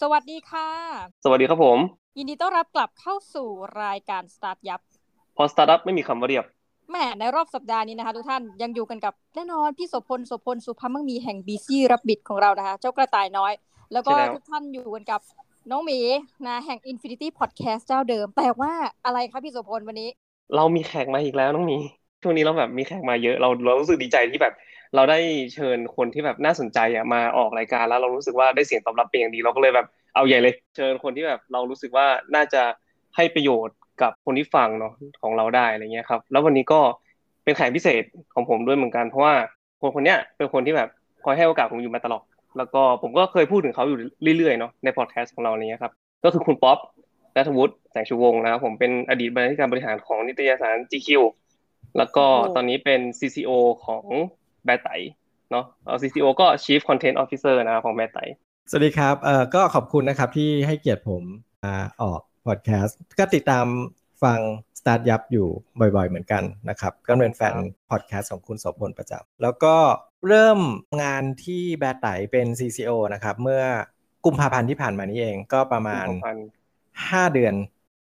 [0.00, 0.68] สวัสดีค่ะ
[1.24, 1.78] สวัสดีครับผม
[2.18, 3.48] ยินดีต้อนรับกลับเข้าสู่
[3.82, 4.80] รายการ StartYup
[5.36, 6.44] เพราะสตาร์ทอัพไม่มีคำว่าเรียบ
[6.90, 13.52] แหมในรอบสัปดาห์นี้นะคะทุกท่านยังอยู่กันกับแน่นอนพี่โสพลโสพลสุภาพมั่งมีแห่ง Busy Rabbit ของเรานะคะ เจ้ากระต่ายน้อย
[13.92, 15.20] แล้วก็ใช่แล้วทุกท่านอยู่กันกับ
[15.70, 15.98] น้องหมี
[16.46, 18.72] นะแห่ง Infinity Podcast เจ้าเดิม แต่ว่า
[19.04, 20.08] อะไรคะพี่โสพลวันนี้
[20.56, 21.78] เรามีแขกมาอีกแล้วน้องหมี
[22.22, 24.54] ช่วงนี้เราแบบมีแขกมาเยอะเราเรารู้สึกดีใจที่แบบ
[24.94, 25.18] เราได้
[25.54, 32.62] เชิญคนที่แบบน่าสนใจอะมาออกรายการแล้วเรารู้สึกว่าได้เสียงตอบรับเป็นอย่างดีเราก็เลยแบบเอาใหญ่เลย เชิญคนที่แบบเรารู้สึกว่าน่าจะ
[33.16, 34.92] ให้ประโยชน์กับคนที่ฟังเนาะ
[35.22, 36.80] ของเราได้อะไรเงี้ยครับ แล้ววันนี้ก็
[37.44, 38.02] เป็นแขกพิเศษ
[38.34, 39.34] ของผมด้วยเหมือนกันเพราะว่า
[39.80, 40.88] คนคนเนี้ยเป็นคนที่แบบ
[41.24, 42.22] คอยให้โอกาสผมอยู่มาตลอด
[42.58, 43.98] แล้วก็ผมก็เคยพูดถึงเขาอยู่
[44.38, 45.92] เรื่อยๆเนาะในพอดแคสต์ของเราเนี้ยครับ
[46.24, 46.78] ก็คือคุณป๊อป
[47.36, 51.08] นัทวุฒิแสงชูวงศ์นะครับผมเป็นอดีตบรรณาธิการบริหารของนิตยสาร GQ
[51.98, 53.50] แล้วก็โอ้ตอนนี้เป็น CCO
[53.86, 54.04] ของ
[54.68, 54.90] แบไต๋
[55.50, 58.18] เนาะเอา CCO ก็ Chief Content Officer นะครับของแบไต๋
[58.70, 61.22] สวัสดีครับเอ่อก็ขอบคุณนะครับที่ให้เกียรติผม
[61.64, 63.66] มาออกพอดแคสต์ก็ติดตาม
[64.22, 64.40] ฟัง
[64.78, 65.48] Start ยับอยู่
[65.80, 67.54] บ่อยๆ เหมือนกันนะครับ ก็เป็นแฟน
[67.90, 69.76] พอดแคสต์ของคุณโสพลประจำแล้วก็
[70.28, 70.58] เริ่ม
[71.02, 73.62] งานที่แบไต๋เป็น CCO นะครับ เมื่อ
[74.24, 76.06] กุมภาพันธ์ที่ผ่านมานี้เองก็ประมาณ
[76.70, 77.54] 5 เดือน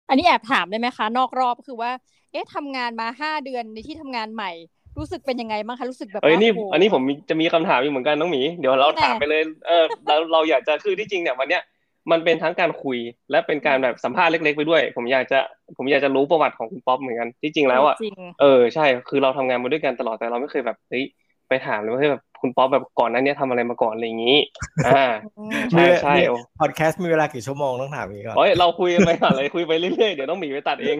[0.08, 1.90] อันนี้แอบถามได้ไหมคะ นอกรอบคือว่า
[2.32, 4.52] เอ๊ะทำงานมาห้าเดือนในที่ทำงานใหม่
[4.98, 11.62] รู้สึกเป็นยังไงบ้างคะรู้สึกแบบเอ้ยว่านี่โโหอันนี้ผมมีจะมีคำถามอีกเหมือนกันน้องหมีเดี๋ยวเราแน่ถามไปเลยเออเราเราอยากจะคือที่จริงเนี่ยวันเนี้ย
[12.10, 12.98] มันเป็นทั้งการคุย
[13.30, 15.38] และเป็นการแบบสัมภาษณ์เล็ก ๆ ไปด้วย ผมอยากจะ
[15.76, 21.04] ผมอยากจะรู้ประวัติของคุณป๊อปเหมือนกันที่จริงแล้วอะจริงเออใช่คือเราทำงานมาด้วยกันตลอดแต่เราไม่เคยแบบเฮ้ย
[21.48, 24.38] ไปถามเลยว่าเฮ้ยแบบคุณป๊อปแบบก่อนหนั้นเนี่ยทำอะไรมาก่อนอะไรอย่างนี้
[24.86, 25.04] อ่า
[25.38, 30.96] อืมใช่ใช่โอ้พอดแคสต์มีเวลากี่ชั่วโมงต้องถามอีกก่อนโอ้ยเราคุยกันไปก่อนเลยคุยไปเรื่อยๆเดี๋ยวต้องหมีไปตัดเอง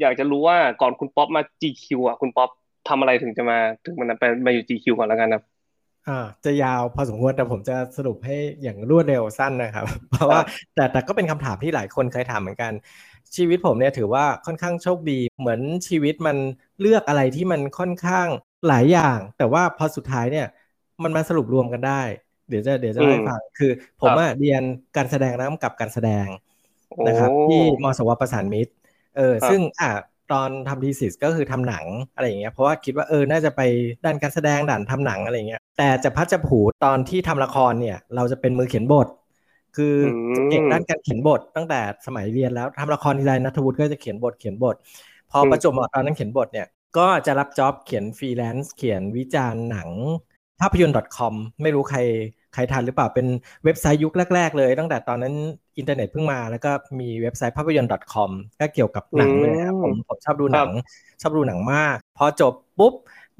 [0.00, 2.50] อยากจะรู้ว่าก่อนคุณป๊อปมา GQ อะคุณป๊อป
[2.88, 5.40] ทำอะไรถึงจะมาถึงมันไปมาอยู่ GQ ก่อนแล้วกันนะ
[6.08, 6.12] อ่า
[6.44, 10.40] จะยาวพอสมควรแต่ผมจะสรุปให้อย่างรวดเร็วสั้นนะครับ เพราะว่า
[10.74, 12.72] แต่แต่ก็เป็นคำถามที่หลายคนเคยถามเหมือนกัน
[13.36, 16.36] ชีวิตผมเนี่ยถือว่าค่อนข้างโชคดี เหมือนชีวิตมัน
[16.80, 18.28] เลือกอะไรที่มันค่อนข้าง
[18.68, 20.46] หลายอย่าง แต่ว่าพอสุดท้ายเนี่ย
[21.02, 22.02] มันมาสรุปรวมกันได้
[22.48, 23.70] เดี๋ยวจะเดี๋ยวจะเล่าให้ฟังคือ
[24.00, 24.62] ผมอะเรียน
[24.96, 26.26] การแสดงและกำกับการแสดง
[27.08, 28.72] นะครับโอ้ที่มสวประสานมิตร
[29.16, 29.90] เออครับซึ่งอะ
[30.32, 33.60] ตอนทำทีสิสก็คือทำหนังอะไรอย่างเงี้ยเพราะว่าคิดว่าเออน่าจะไป
[34.04, 39.08] ด้านการแสดงด่านทำหนังอะไรอย่างเงี้ยแต่จะพัดจะผูตอนที่ทำละครเนี่ย เราจะเป็นมือเขียนบท
[39.76, 39.94] คือ
[40.30, 44.76] อเก่งด้านการเขียนบท ตั้งแต่สมัยเรียนแล้วทำละครทีไรนัทวุฒิก็จะเขียนบทเขียนบท
[45.30, 46.66] พอประจวบเหมาะตอนนั้นเขียนบทเนี่ย
[46.98, 49.88] ก็จะรับจ็อบเขียนฟรีแลนซ์เขียนวิจารณ์หนัง
[50.60, 51.98] ภาพยนตร์ .com ไม่รู้ใคร
[52.54, 53.26] ใครทันหรือเปล่าเป็น
[53.64, 55.34] เว็บไซต์ยุคแรก ๆ เลย ตั้งแต่ตอนนั้น
[55.78, 56.70] อินเทอร์เน็ตเพิ่งมา แล้วก็
[57.00, 58.30] มีเว็บไซต์ภาพยนตร์ .com
[58.60, 60.70] ก็เกี่ยวกับหนังเลยนะครับผมผมชอบดูหนัง
[61.22, 62.94] ชอบดูหนังมาก พอจบปุ๊บ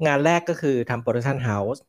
[0.05, 1.83] งานแรกก็คือทำ production house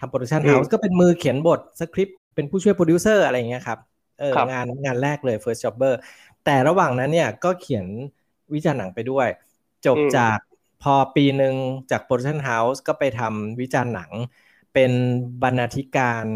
[0.00, 3.78] ทำ production house ก็เป็นมือเขียนบทสคริปต์เป็นผู้ช่วยโปรดิวเซอร์อะไรอย่างเงี้ยครับ
[4.20, 5.94] เออครับงานงานแรกเลย first jobber
[6.44, 7.86] แต่ระหว่างนั้นเนี่ยก็เขียน
[8.54, 9.28] วิจารณ์หนังไปด้วย
[9.86, 10.38] จบจาก
[10.82, 11.54] พอปีหนึ่ง
[11.90, 14.10] จาก production house ก็ไปทำวิจารณ์หนัง
[14.74, 14.92] เป็น
[15.42, 16.26] บรรณาธิการ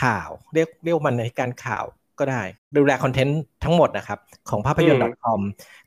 [0.00, 1.84] ข่าว เรียกเรียกว่าบรรณาธิการข่าว
[2.18, 2.42] ก็ได้
[2.76, 4.18] ดูแลคอนเทนต์ทั้งหมดนะครับ
[4.50, 5.40] ของภาพยนตร์ .com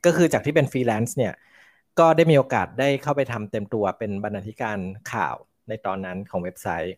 [0.04, 1.32] ก็คือจากที่เป็นฟรีแลนซ์เนี่ย
[1.98, 4.78] ก็ได้มีโอกาสได้เข้าไปทำเต็มตัวเป็นบรรณาธิการ
[5.12, 5.36] ข่าว
[5.68, 6.94] ในตอนนั้นของเว็บไซต์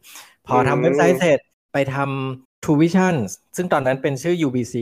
[0.46, 1.40] พอทำเว็บไซต์เสร็จ
[1.72, 3.16] ไปทำ True Vision
[3.56, 4.74] ซึ่งตอนนั้นเป็นชื่อ UBC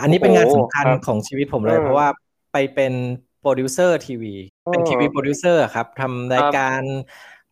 [0.00, 2.08] อันนี้เป็นงานสำคัญโอ้ครับของชีวิตผมเลยอืมเพราะว่า
[2.52, 2.92] ไปเป็น
[3.40, 4.34] โปรดิวเซอร์ทีวี
[4.72, 6.80] เป็นอ๋อทีวีโปรดิวเซอร์ครับทำรายการ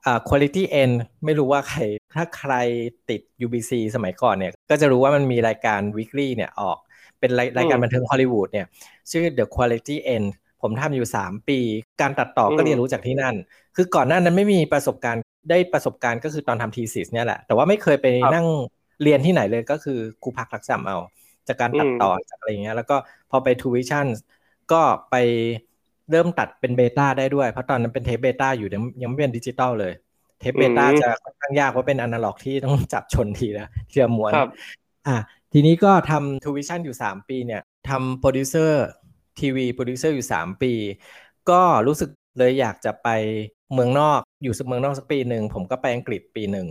[0.04, 0.90] อ่า Quality N
[1.24, 1.80] ไม่รู้ว่าใคร
[2.14, 2.54] ถ้าใคร
[3.10, 6.78] ติด UBC สมัยก่อนเนี่ย ก็จะรู้ว่ามันมีรายการ weekly เนี่ยออก
[7.20, 8.66] เป็นรายรายการบันเทิงฮอลลีวูดเนี่ย
[9.10, 10.24] ชื่อ The Quality N
[10.62, 11.58] ผมทำอยู่ 3 ปี
[12.00, 13.34] การตัดต่อก็อืมเรียนรู้จากที่นั่น
[13.76, 18.46] คือก่อนหน้านั้นไม่มีประสบการณ์ได้ประสบการณ์ก็คือตอนทำ thesis เนี่ยแหละ แต่ว่าไม่เคยไปนั่ง
[19.02, 20.98] เรียนที่ไหนเลยก็คือครูพักรักจำเอา
[21.48, 22.96] จากการตัดต่อจากอะไรอย่างเงี้ยแล้วก็
[23.30, 24.06] พอไป t ูวิชั่น
[24.72, 25.14] ก็ไป
[26.10, 34.50] เริ่มตัดเป็นเบต้าได้ด้วย เพราะตอนนั้นเป็นเทปเบต้าอยู่ยังยังไม่เป็นดิจิตอลเลยเทปเบต้าอืมจะค่อนข้างยากเพราะเป็นอนาล็อกที่ต้องจับชนทีละทีละม้วนครับ
[35.06, 35.16] อะ
[35.52, 38.84] ทีนี้ก็ทำ True Vision อยู่ 3 ปีเนี่ยทำโปรดิวเซอร์
[39.40, 40.72] ทีวีโปรดิวเซอร์อยู่ 3 ปี
[41.50, 43.08] ก็รู้สึกเลยอยากจะไป
[43.72, 46.68] เมืองนอกอยู่สักเมืองนอกสักปีหนึ่ง ผมก็ไปอังกฤษปีหนึ่ง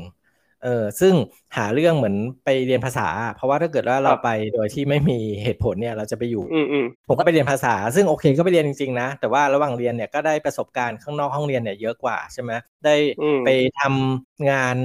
[0.63, 1.13] เออซึ่ง
[1.57, 2.15] หาเรื่องเหมือน
[2.45, 12.51] ไปเรียนภาษา เพราะว่าถ้าเกิดว่าเราครับไปโดยที่ไม่มีเหตุผลเนี่ยเราจะไปอยู่อืมอืมผมก็ไปเรียนภาษา ซึ่งโอเคก็ไปเรียนจริงๆนะ แต่ว่าระหว่างเรียนเนี่ยก็ได้ประสบการณ์ข้างนอกห้องเรียนเนี่ยเยอะกว่าใช่ไหม
[12.85, 13.47] ได้อืมไป
[13.79, 14.75] ทำงาน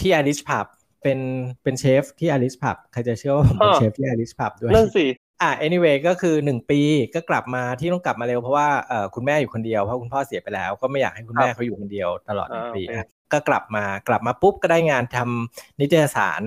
[0.00, 0.66] ที่อาริชพับ
[1.02, 1.18] เป็น
[1.62, 5.04] เป็นเชฟที่อาริชพับใครจะเชื่อว่าผมเป็นอ่าเชฟที่อาริชพับด้วยนั่นสิ
[5.42, 6.80] อะ anyway ก็คือหนึ่งปี
[7.14, 16.42] ก็กลับมาที่ต้องกลับมาเร็วเพราะว่าเอ่อคุณแม่อยู่คนเดียวเพราะคุณพ่อเสียไปแล้ว ก็ไม่อยากให้คุณแม่ครับเขาอยู่คนเดียวตลอดหนึ่งอ่าปีโอเคอะ ก็กลับมากลับมาปุ๊บก็ได้งานทำนิตยสาร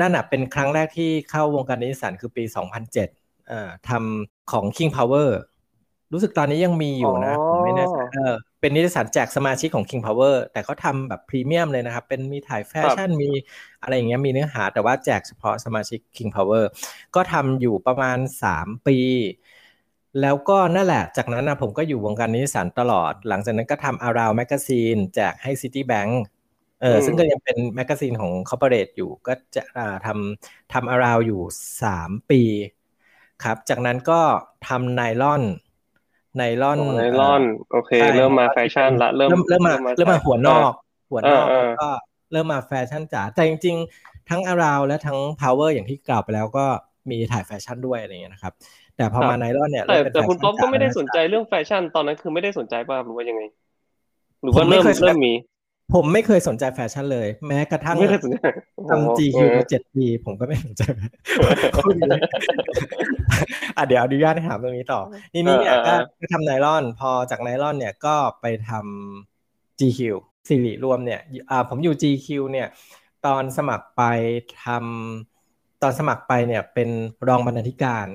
[0.00, 2.44] นั่นอะเป็นครั้งแรกที่เข้าวงการนิสสันคือปี
[2.96, 5.30] 2007อ่าทำของ King Power
[6.12, 13.30] รู้สึกตอนนี้ยังมีอยู่นะผมไม่แน่ใจเออเป็นนิตยสารแจกสมาชิกของ King Power แต่เขาทำแบบพรีเมียมเลยนะครับ เป็นมีถ่ายแฟชั่นมี
[13.82, 16.64] อะไรอย่างเงี้ยมีเนื้อหา แต่ว่าแจกเฉพาะสมาชิก King Power
[17.14, 18.18] ก็ทำอยู่ประมาณ
[18.52, 18.98] 3 ปี
[20.20, 26.12] แล้วก็นั่นแหละ จากนั้นนะผมก็อยู่วงการนิตยสารตลอด หลังจากนั้นก็ทำ Around Magazine แจกให้ Citibank
[26.82, 29.62] เออซึ่งก็ยังเป็นแมกกาซีนของ Corporate อยู่ ก็จะ
[30.06, 31.40] ทำทำ Around อยู่
[31.86, 32.42] 3 ปี
[33.44, 34.20] ครับ จากนั้นก็
[34.68, 35.42] ทำ Nylon
[36.36, 37.42] Nylon Nylon
[37.72, 40.72] โอเค เริ่มมาแฟชั่นละเริ่มเริ่มมาเริ่มมาหัวนอก
[41.10, 41.46] หัวนอก
[41.80, 41.88] ก็
[42.32, 46.66] เริ่มมาแฟชั่นจ๋าแต่จริง ๆ ทั้งอาราวและทั้ง Power อย่างที่กล่าวไปแล้วก็
[47.10, 48.52] มีถ่ายแฟชั่นด้วยอะไรเงี้ยนะครับ
[48.96, 53.42] แต่พอมา Nylon เนี่ยแต่แต่คุณป๊อปก็ไม่ได้สนใจเรื่องแฟชั่นตอนนั้นคือไม่ได้สนใจป่ะหรือว่ายังไง
[54.42, 55.34] หรือว่าเริ่มเริ่มมี
[55.94, 57.96] ผมไม่เคยสนใจแฟชั่นเลย แม้กระทั่ง
[58.90, 60.82] ทำ GQ มาเจ็ดปีผมก็ไม่สนใจ
[63.76, 65.00] อะเดี๋ยวอนุญาตให้ถามตรงนี้ต่อ
[65.32, 65.94] ทีนี้เนี่ยก็
[66.32, 70.00] ทำไนลอน พอจากไนลอนเนี่ยก็ไปทำ GQ
[70.48, 71.20] สิริรวมเนี่ย
[71.50, 72.68] อ่าผมอยู่ GQ เนี่ย
[73.26, 74.02] ตอนสมัครไป
[74.64, 76.88] ทำตอนสมัครไปเนี่ยเป็น
[77.28, 78.06] รองบรรณาธิการ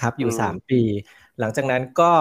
[0.00, 0.80] ครับอยู่สามปี
[1.40, 2.12] หลังจากนั้นก็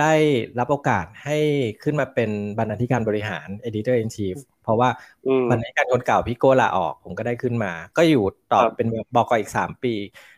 [0.00, 0.14] ได้
[0.58, 1.38] รับโอกาสให้
[1.82, 4.88] ขึ้นมาเป็นบรรณาธิการบริหาร editor in chief เพราะว่า
[5.50, 8.86] บรรณาธิการคนเก่าพี่โก้ลาออกผมก็ได้ขึ้นมา ก็อยู่ต่อเป็น
[9.16, 9.94] บอกอีกสามปี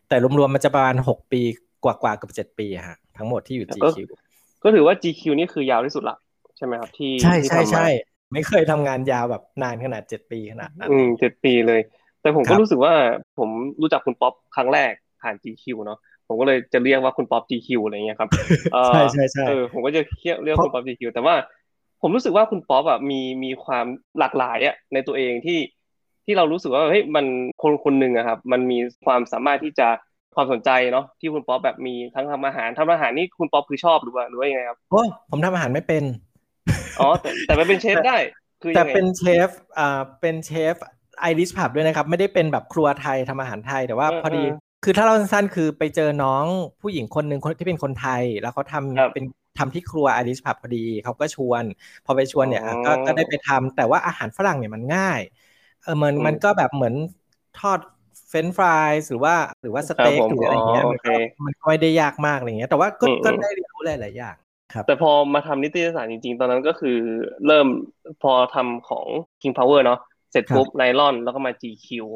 [0.08, 1.42] แต่รวมๆมันจะประมาณหกปี
[1.84, 3.98] กว่าๆกับเจ็ดปีฮะทั้งหมดที่อยู่ GQ
[4.62, 6.16] ก็ถือว่า GQ นี่คือยาวที่สุดละ
[6.56, 7.86] ใช่ไหมครับที่ใช่ใช่ใช่
[8.32, 11.80] ไม่เคยทำงานยาวแบบนานขนาดเจ็ดปีขนาดนั้นอืมเจ็ดปีเลย
[12.22, 12.92] แต่ผมก็รู้สึกว่า
[13.38, 13.48] ผม
[13.80, 14.92] รู้จักคุณป๊อปครั้งแรก
[15.22, 15.98] ผ่าน GQ เนาะ
[16.28, 18.28] ผมก็เลยจะเรียกว่าคุณป๊อป GQ อะไรเงี้ยครับ
[18.88, 20.00] ใช่ใช่ใช่เออผมก็จะ
[20.44, 21.34] เรียกคุณป๊อป GQ แต่ว่า
[22.02, 23.86] ผมรู้สึกว่าคุณป๊อปอะมีมีความ
[24.18, 25.58] หลากหลายอะในตัวเองที่
[26.24, 27.26] ที่เรารู้สึกว่าเฮ้ยมัน
[27.62, 29.88] คนคนหนึ่งอะครับมันมีความสามารถที่จะ
[30.34, 36.04] ความสนใจเนาะที่คุณป๊อปแบบมีทั้งทำอาหารทำอาหารนี่คุณป๊อปคือชอบหรือว่าหรือว่ายังไงครับโอ้ผมทำอาหารไม่เป็น
[37.00, 38.16] อ๋อแต่แต่เป็นเชฟได้
[38.62, 39.48] คือแต่เป็นเชฟ
[39.78, 40.74] อ่าเป็นเชฟ
[41.20, 44.44] Irish pub ด้วยนะครับ ไม่ได้เป็นแบบครัวไทยทำอาหารไทยแต่ว่าพอดี
[44.82, 46.46] คือถ้าเราสั้นๆคือไปเจอน้อง
[46.80, 49.24] ผู้หญิงคนหนึ่งคนที่เป็นคนไทย แล้วเขาทำเป็น
[49.58, 51.64] ทำที่ครัว Irish pub พอดีเขาก็ชวน
[52.04, 55.20] พอไปชวนเนี่ยก็ก็ได้ไปทำแต่ว่าอาหารฝรั่งเนี่ยมันง่าย
[55.82, 56.94] เออมันมันก็แบบเหมือน
[57.54, 57.80] ทอด
[58.28, 61.12] เฟรนช์ฟรายหรือว่าหรือว่าสเต็กหรืออะไรเงี้ยมันก็
[61.46, 64.36] มันไม่ได้ยากมากอะไรเงี้ย แต่ว่าก็ก็ได้เรียนรู้หลายๆอย่าง
[64.70, 66.96] ครับ แต่พอมาทำนิตยสารจริง ๆ ตอนนั้นก็คือ
[67.46, 67.66] เริ่ม
[68.20, 69.06] พอทำของ
[69.40, 69.98] King Power เนาะ
[70.32, 72.06] เสร็จปุ๊บ Nylon แล้วก็มา GQ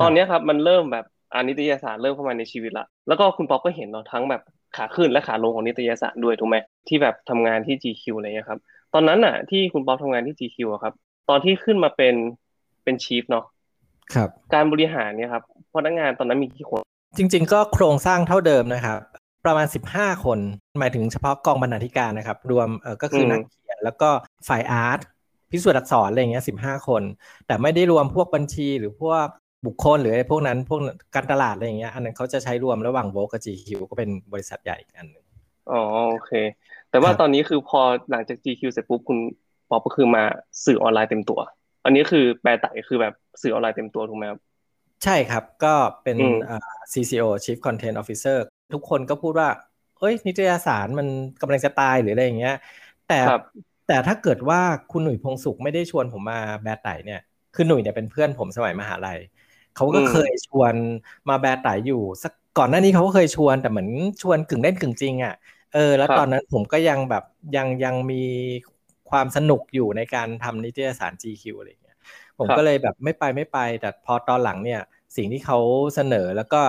[0.00, 1.04] ตอนนี้ครับมันเริ่มแบบ
[1.34, 4.42] อานิตยสารเริ่มเข้ามาในชีวิตละแล้วก็คุณป๊อปก็เห็นเนาะทั้งแบบ
[4.76, 6.56] ขาขึ้นและขาลงของนิตยสารด้วยถูกไหม
[6.88, 8.60] ที่แบบทำงานที่ GQ อะไรเงี้ยครับ
[8.94, 10.94] ตอนนั้นอะ ที่คุณป๊อปทำงานที่ GQ อะครับ
[11.28, 12.14] ตอนที่ขึ้นมาเป็น
[12.84, 13.44] เป็นชีฟเนาะ
[14.14, 15.42] ครับการบริหารเนี่ยครับ
[15.74, 16.82] พนักงานตอนนั้นมีกี่คน
[17.16, 18.98] จริง ๆ ก็โครงสร้างเท่าเดิมนะครับ
[19.44, 20.38] ประมาณสิบห้าคน
[20.78, 24.10] หมายถึงเฉพาะกองบรรณาธิการนะครับ รวมเออก็คือนักเขียนแล้วก็
[24.48, 25.00] ฝ่ายอาร์ต
[25.50, 27.02] พิสูจน์อักษรอะไรเงี้ยสิบห้าคน
[27.46, 29.26] แต่ไม่ได้รวมพวกบัญชีหรือพวก
[29.66, 30.80] บุคคลหรืออะไรพวกนั้นพวก
[31.14, 35.24] การตลาดอะไรเงี้ยอันนั้นเขาจะใช้รวมระหว่างโวกับ GQ ก็เป็นบริษัทใหญ่อีกอันนึง
[35.70, 36.32] อ๋อโอเค
[36.90, 39.18] แต่ว่าตอนนี้คือพอหลังจาก GQ เสร็จปุ๊บคุณ
[39.68, 40.24] พอก็คือมา
[40.64, 41.40] สื่อออนไลน์เต็มตัว
[41.84, 44.40] อันนี้คือแปลไต่คือแบบสื่อออนไลน์เต็มตัวถูกไหมครับ
[45.04, 46.16] ใช่ครับก็เป็น
[46.92, 48.38] CCO Chief Content Officer
[48.74, 49.48] ทุกคนก็พูดว่า
[49.98, 51.06] เอ้ยนิตยสารมัน
[51.40, 52.56] กำลังจะตายหรืออะไรอย่างเงี้ย
[53.08, 53.18] แต่
[53.88, 54.60] แต่ถ้าเกิดว่า
[54.92, 57.20] คุณหนุ่ยพงสุขไม่ได้ชวนผมมาแบดไต่เนี่ย
[57.54, 59.18] คือหนุ่ยเนี่ยเป็นเพื่อนผมสมัยมหาลัย
[59.78, 60.74] เขาก็เคยชวน
[61.28, 63.88] มาแบดไต่อยู่สักก่อนหน้านี้เขาก็เคยชวนแต่เหมือน
[64.22, 65.34] ชวนกึ่งเล่นกึ่งจริงอะ
[65.74, 67.24] เออแล้วตอนนั้นผมก็ยังแบบ
[67.56, 68.22] ยังยังมี
[69.10, 71.96] ความสนุกอยู่ในการทำนิตยสาร GQ อะไรเงี้ย
[72.38, 74.80] ผมก็เลยแบบไม่ไปไม่ไป แต่พอตอนหลังเนี่ย
[75.16, 75.58] สิ่งที่เขา
[75.94, 76.62] เสนอแล้วก็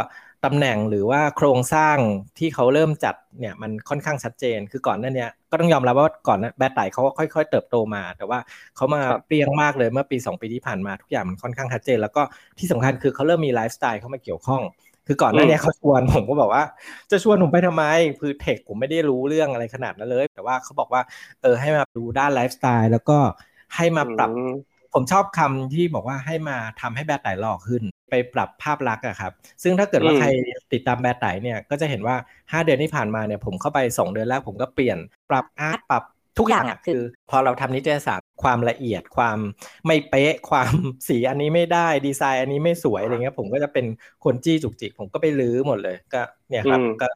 [0.45, 1.97] ตำแหน่งหรือว่าโครงสร้าง
[2.37, 8.39] ที่เขาเริ่มจัดเนี่ยมันค่อนข้างชัดเจน คือก่อนหน้านี้ก็ต้องยอมรับว่าก่อนแบตไตเขาก็ค่อย ๆ เติบโตมา แต่ว่า
[8.75, 12.21] เขามาเปรี้ยงมากเลยเมื่อปี 2 ปีที่ผ่านมาทุกอย่างมันค่อนข้างชัดเจน แล้วก็
[12.59, 14.61] ที่สำคัญคือเขาเริ่มมีไลฟ์สไตล์เข้ามาเกี่ยวข้อง
[15.07, 16.63] คือก่อนหน้านี้เขาชวนผมก็บอกว่า
[17.11, 17.83] จะชวนผมไปทำไม
[18.19, 21.01] คือเทคผมไม่ได้รู้เรื่องอะไรขนาดนั้นเลย แต่ว่าเขาบอกว่า
[21.41, 23.17] เออให้มาดูด้านไลฟ์สไตล์แล้วก็
[23.75, 24.31] ให้มาปรับ
[24.93, 29.31] ผมชอบคำที่บอกว่าให้มาทำให้แบตไตหล่อขึ้น ไปปรับภาพลักษณ์อะครับ
[29.63, 30.27] ซึ่งถ้าเกิดว่าใคร
[30.73, 32.15] ติดตามแบรไตเนี่ยก็จะเห็นว่า
[32.51, 34.97] 5 เดือนที่ผ่านมาเนี่ยผมเข้าไป 2 เดือนแรกผมก็เปลี่ยน
[35.29, 36.03] ปรับอาร์ตปรับ
[36.39, 39.37] ทุกอย่างคือ พอเราทำนิตยสารความละเอียดความ
[39.85, 40.73] ไม่เป๊ะความ
[41.07, 43.85] สีอันนี้ไม่ได้ดีไซน์อันนี้ไม่สวยอะไรเงี้ยผมก็จะเป็น
[44.23, 47.07] คนจี้จุกจิก ผมก็ไปลื้อหมดเลยก็เนี่ยครับก็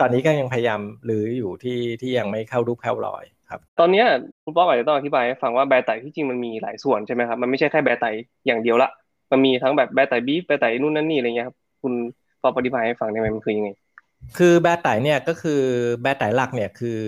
[0.00, 4.04] ตอนนี้ก็ยังพยายามลื้ออยู่ที่ที่ยังไม่เข้ารูปเข้ารอย ครับ ตอนนี้
[4.42, 8.06] คุณป๊อกอาจจะต้องอธิบายให้ฟังว่าแบรไตที่จริงมันมีหลายส่วนใช่ไหมครับ มันไม่ใช่แค่แบรไต
[8.46, 8.90] อย่างเดียวละ
[9.30, 11.92] มันมีทั้งแบบแบร์ไต่บีฟแบร์ไต่นู่นนั่นนี่อะไรเงี้ยครับ คุณ
[12.40, 13.70] พอปฏิบัติให้ฟังได้ไหมมันคือยังไง
[14.38, 15.60] คือแบร์ไต่เนี่ยก็คือ
[16.02, 16.98] แบร์ไต่หลักเนี่ยคือ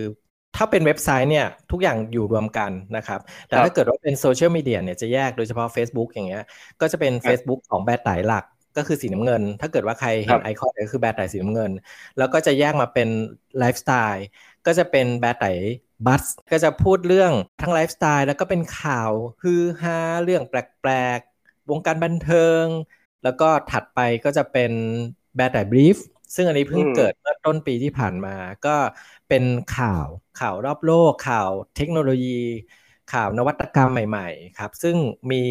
[0.57, 6.45] ถ้าเป็นเว็บไซต์เนี่ยทุกอย่างอยู่รวมกันนะครับ แต่ถ้าเกิดว่าเป็นโซเชียลมีเดียเนี่ยจะแยกโดยเฉพาะ Facebook อย่างเงี้ย
[6.81, 8.45] ก็จะเป็น Facebook ของแบร์ไต่หลัก
[8.77, 11.71] ก็คือสีน้ำเงิน ถ้าเกิดว่าใครเห็นไอคอนก็คือแบร์ไต่สีน้ำเงิน
[12.19, 13.09] แล้วก็จะแยกมาเป็น
[13.59, 14.27] ไลฟ์สไตล์
[14.67, 15.53] ก็จะเป็นแบไต๋
[16.07, 19.11] Buzz ก็จะพูดเรื่องทั้งไลฟ์สไตล์แล้วก็เป็นข่าว
[19.43, 22.65] ฮือฮาเรื่องแปลกๆ วงการบันเทิง
[23.25, 24.73] แล้วก็ถัดไปก็จะเป็น
[25.37, 25.97] แบไต๋ Brief
[26.35, 28.77] ซึ่งอันนี้เพิ่งเกิดเมื่อต้นปีที่ผ่านมา ก็
[29.29, 29.45] เป็น
[29.79, 30.07] ข่าว
[30.41, 32.41] ข่าวรอบโลก ข่าวเทคโนโลยี
[33.13, 34.97] ข่าวนวัตกรรมใหม่ๆ ครับ ซึ่ง
[35.31, 35.45] มี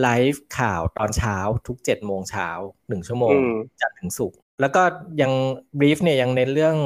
[0.00, 1.36] ไลฟ์ข่าวตอนเช้า
[1.66, 2.48] ทุกเจ็ดโมงเช้า
[2.88, 3.36] หนึ่งชั่วโมง
[3.80, 4.82] จันทร์ถึงศุกร์แล้วก็
[5.22, 5.32] ยัง
[5.78, 6.76] Brief เนี่ยยังเน้นเรื่อง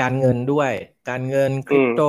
[0.00, 0.72] การเงินด้วย
[1.10, 2.02] การเงินคริปโต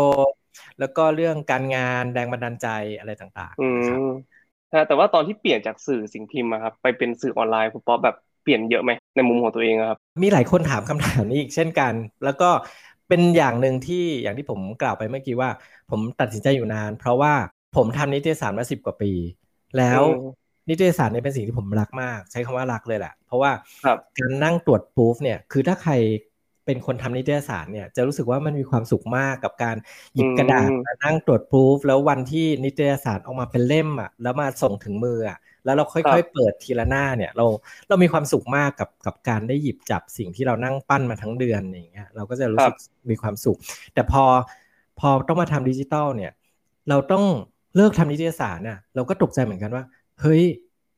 [0.79, 2.67] แล้วก็เรื่องการงานแรงบันดาลใจ
[2.99, 12.49] อะไรต่างๆครับแต่ว่าตอนที่เปลี่ยนจากสื่อสิ่งพิมพ์ครับไปเป็นสื่อออนไลน์คุณป๊อปแบบเปลี่ยนเยอะไหมในมุมของตัวเองครับ มีหลายคนถามคำถามนี้อีกเช่นกัน แล้วก็
[13.09, 15.49] เป็นอย่างหนึ่งที่อย่างที่ผมกล่าวไปเมื่อกี้ว่า
[15.91, 17.33] ผมตัดสินใจอยู่นาน เพราะว่า
[17.75, 19.11] ผมทำนิตยสารมาสิบกว่าปี
[19.77, 20.01] แล้ว
[20.69, 23.51] นิตยสารเนี่ยเป็นสิ่งที่ผมรักมาก ใช้คำว่ารักเลยแหละเพราะว่า
[24.19, 25.93] การนั่งตรวจปูฟเนี่ยคือถ้าใคร
[26.65, 29.75] เป็นคนทำนิตยสารเนี่ยจะรู้สึกว่ามันมีความสุขมากกับการ
[30.15, 37.45] หยิบกระดาษมานั่งตรวจปูฟแล้ววันที่นิตยสารออกมาเป็นเล่มอะแล้วมาส่งถึงมืออะแล้วเราค่อยๆ เปิดทีละหน้าเนี่ยเรา
[37.87, 42.75] เรามีความสุขมากกับกับการได้หยิบจับสิ่งที่เรานั่งปั้นมาทั้งเดือนอย่างเงี้ยเราก็จะรู้สึก
[43.09, 43.57] มีความสุข
[43.93, 44.23] แต่พอ
[44.99, 46.31] พอต้องมาทำดิจิตอลเนี่ย
[46.89, 47.23] เราต้อง
[47.75, 49.83] เลิกทำนิตยสารน่ะเราก็ตกใจเหมือนกันว่า
[50.21, 50.43] เฮ้ย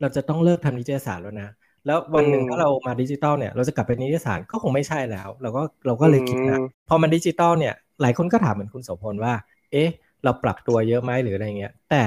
[0.01, 1.49] เราจะต้องเลิกทำนิตยสารแล้วนะ
[1.85, 9.33] แล้ววันหนึ่งถ้าเรามาดิจิตอลเนี่ยเราจะกลับไปนิตยสารก็คงไม่ใช่แล้ว เราก็เราก็เลยคิดนะพอมันดิจิตอลเนี่ยหลายคนก็ถามเหมือนคุณโสพลว่า
[9.71, 9.89] เอ๊ะ
[10.23, 12.03] เราปรับตัวเยอะไหมหรืออะไรเงี้ย แต่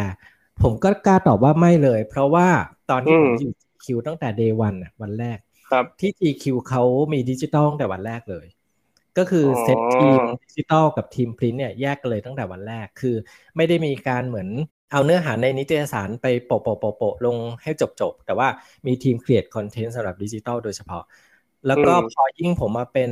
[0.62, 2.48] ผมก็กล้าตอบว่าไม่เลย เพราะว่า
[2.90, 5.38] ตอนที่ผมอยู่ GQ ตั้งแต่ day one วันแรก
[6.00, 6.82] ที่ GQ เขา
[7.12, 8.46] มีดิจิตอลตั้งแต่วันแรกเลย
[9.18, 13.16] ก็คือเซตทีมดิจิตอลกับทีมพรินเนี่ยแยกกันเลยตั้งแต่วันแรกคือ
[13.56, 14.48] ไม่ได้มีการเหมือน
[14.90, 18.48] เอาเนื้อหาในนิตยสารไปโปะโปะโปะโปะลงให้จบจบแต่ว่า
[18.86, 21.04] มีทีม create content สำหรับดิจิตอลโดยเฉพาะ
[21.66, 23.10] แล้วก็พอยิ่งผมมาเป็น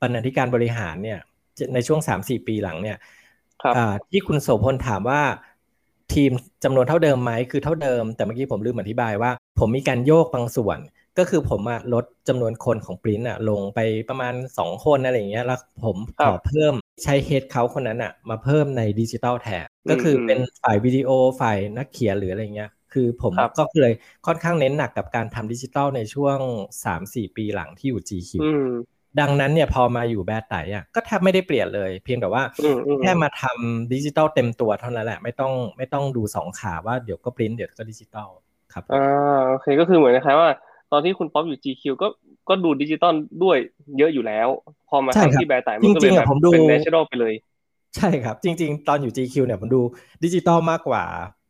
[0.00, 1.20] บรรณาธิการบริหารเนี่ย
[1.74, 2.96] ในช่วงสามสี่ปีหลังเนี่ย
[4.10, 5.22] ที่คุณโสพลถามว่า
[6.14, 6.30] ทีม
[6.64, 10.78] จำนวนเท่าเดิมไหมคือเท่าเดิม แต่เมื่อกี้ผมลืมอธิบายว่า ผมมีการโยกบางส่วน
[11.18, 11.60] ก็คือผม
[11.94, 23.94] ลดจำนวนคนของปริ้นอะลงไปประมาณสองคนอะไรอย่างเงี้ยแล้วผมขอเพิ่ม ใช้เฮดเขาคนนั้นอะมาเพิ่มในดิจิตอลแทนก็คือเป็นฝ่ายวิดีโอฝ่ายนักเขียนหรืออะไรเงี้ยคือผมก็เลย
[24.26, 26.38] ค่อนข้างเน้นหนักกับการทำดิจิตอลในช่วง
[26.84, 28.32] สามสี่ปีหลังที่อยู่ GQ
[29.20, 32.42] ดังนั้นเนี่ยพอมาอยู่แบไต๋อะก็แทบไม่ได้เปลี่ยนเลย เพียงแต่ว่า
[33.02, 38.28] แค่มาทำดิจิตอลเต็มตัวเท่านั้นแหละไม่ต้องไม่ต้องดูสองขาว่าเดี๋ยวก็ปริ้นเดี๋ยวก็ดิจิตอล
[38.72, 40.50] ครับอ่าโอเคก็คือเหมือนนะครับว่า
[40.92, 42.06] ตอนที่คุณป๊อปอยู่ GQ ก็
[42.48, 43.56] ก็ดูดิจิตอลด้วย
[43.98, 44.48] เยอะอยู่แล้ว
[44.88, 47.34] พอมาทำที่แบไต๋มันก็เลยแบบเป็น natural ไปเลย
[47.96, 49.80] ใช่ครับ จริง ๆ ตอนอยู่ GQ เนี่ยผมดู
[50.24, 51.04] ดิจิตอลมากกว่า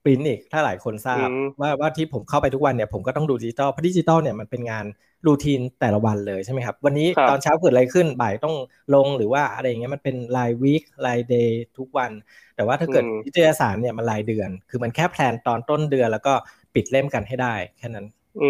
[0.05, 1.27] ปริ้นอีกถ้าหลายคนทราบ
[1.61, 4.85] ว่าว่าที่ผมเข้าไปทุกวันเนี่ยผมก็ต้องดูดิจิตอลเพราะดิจิตอลเนี่ยมันเป็นงาน
[5.27, 8.57] routine แต่ละวันเลยใช่ไหมครับ วันนี้ตอนเช้าเกิดอะไรขึ้นบ่ายต้อง
[8.95, 12.11] ลงหรือว่าอะไรอย่างเงี้ยมันเป็นราย week ราย day ทุกวัน
[12.57, 16.33] แต่ว่าถ้าเกิดวิทยาศาสตร์เนี่ยมันรายเดือน คือมันแค่ plan ตอนต้นเดือนแล้วก็
[16.75, 18.07] ปิดเล่มกันให้ได้แค่นั้น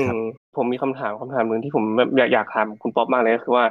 [0.07, 0.17] ครับ
[0.57, 1.85] ผมมีคำถามคำถามหนึ่งที่ผม
[2.19, 3.65] อยากอยากถามคุณป๊อปมากเลยก็คือว่า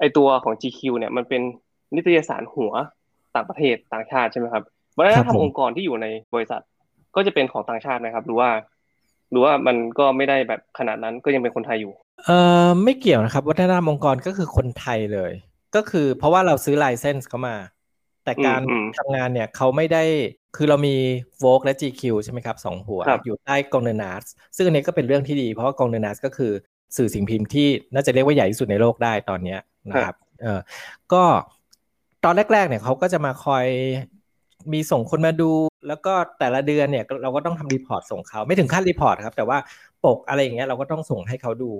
[0.00, 1.42] ไอตัวของ GQ เนี่ยมันเป็น
[1.94, 2.72] นิตยสารหัว
[3.34, 4.62] ต่างประเทศต่างชาติใช่ไหมครับ
[4.98, 6.62] วัฒนธรรมองค์กรที่อยู่ในบริษัท
[7.14, 8.48] ก็จะเป็นของต่างชาตินะครับหรือว่า
[9.30, 11.92] หรือว่ามันก็ไม่ได้แบบขนาดนั้นก็ยังเป็นคนไทยอยู่
[12.24, 15.32] เอ่อไม่เกี่ยวนะครับ วัฒนธรรมองค์กรก็คือคนไทยเลย
[15.74, 17.56] ก็คือเพราะว่าเราซื้อไลเซนส์เขามา
[18.24, 18.60] แต่การ
[18.98, 20.04] ทำงานเนี่ยเขาไม่ได้
[20.56, 20.96] คือเรามี
[21.40, 24.24] โวกและ GQ ใช่ไหมครับสองหัว อยู่ใต้กองเนนัส
[24.56, 26.52] ซึ่งอันนี้ก็เป็นเรื่องที่ดี เพราะว่ากองเนนัสก็คือ
[26.96, 29.56] สื่อสิ่งพิมพ์ที่น่าจะเรียกว่าใหญ่ที่สุดในโลกได้ตอนนี้
[29.90, 30.60] นะครับเออ
[31.12, 31.22] ก็
[32.24, 33.66] ตอนแรก ๆ เนี่ยเขาก็จะมาคอย
[34.72, 35.50] มีส่งคนมาดู
[35.88, 39.58] แล้วก็แต่ละเดือนเนี่ยเราก็ต้องทำ report ส่งเขาไม่ถึงขั้น report ครับ แต่ว่า
[40.04, 41.72] ปกอะไรอย่างเงี้ยเราก็ต้องส่งให้เขาดู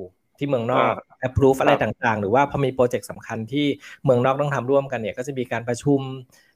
[0.43, 0.93] ที่เมืองนอก
[1.29, 3.67] approve อะไรต่างๆ หรือว่าพอมีโปรเจกต์สำคัญที่
[4.05, 6.01] เมืองนอกต้องทำร่วมกันเนี่ย ก็จะมีการประชุม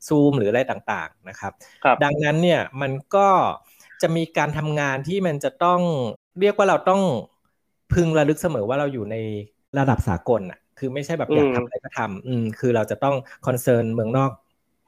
[0.09, 1.53] ซูมหรืออะไรต่างๆนะครับ
[2.03, 3.29] ดังนั้นเนี่ยมันก็
[4.03, 5.81] จะมีการทำงานที่มันจะต้อง
[6.41, 7.03] เรียกว่าเราต้อง
[7.95, 9.17] พึงระลึกเสมอว่าเราอยู่ใน
[9.79, 14.31] ระดับสากลอะคือไม่ใช่แบบอยากทำอะไรก็ทำอืมคือเราจะต้อง concern เมืองนอก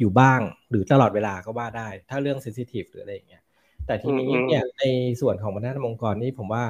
[0.01, 0.41] อยู่บ้าง
[0.71, 3.43] หรือตลอดเวลาก็ว่าได้ ถ้าเรื่อง sensitive หรืออะไรอย่างเงี้ย
[3.87, 4.83] แต่ทีนี้เนี่ยใน
[5.21, 6.65] ส่วนของบรรยากาศองค์กรนี่ผมว่า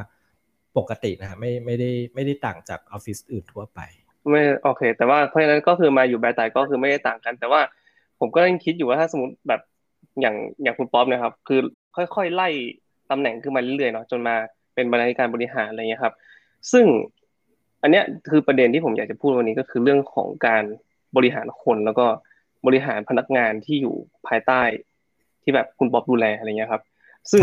[0.77, 3.81] ปกตินะฮะไม่ไม่ได้ไม่ได้ต่างจากออฟฟิศอื่นทั่วไป
[4.31, 7.61] ไม่โอเค แต่ว่าเพราะฉะนั้นก็คือมาอยู่แบไต๋ก็คือไม่ได้ต่างกัน แต่ว่า
[8.21, 9.61] ผมก็ยังคิดอยู่ว่าถ้าสมมติแบบ
[10.21, 11.61] อย่างอย่างคุณป๊อปนะครับ คือ
[11.97, 12.49] ค่อยๆไล่
[13.11, 14.35] ตำแหน่งขึ้นมาเรื่อยๆเนาะจนมา
[14.75, 16.15] เป็นบรรณาธิการบริหารอะไรเงี้ยครับ
[16.73, 16.85] ซึ่ง
[17.83, 20.65] อันเนี้ยคือประเด็นที่ผมอยากจะพูดวันนี้ก็คือเรื่องของการ
[21.17, 22.07] บริหารคนแล้วก็
[22.67, 23.95] บริหารพนักงานที่อยู่
[24.27, 24.63] ภายใต้
[25.43, 26.83] ที่แบบคุณป๊อบดูแลอะไรเงี้ยครับ
[27.31, 27.43] ซึ่ง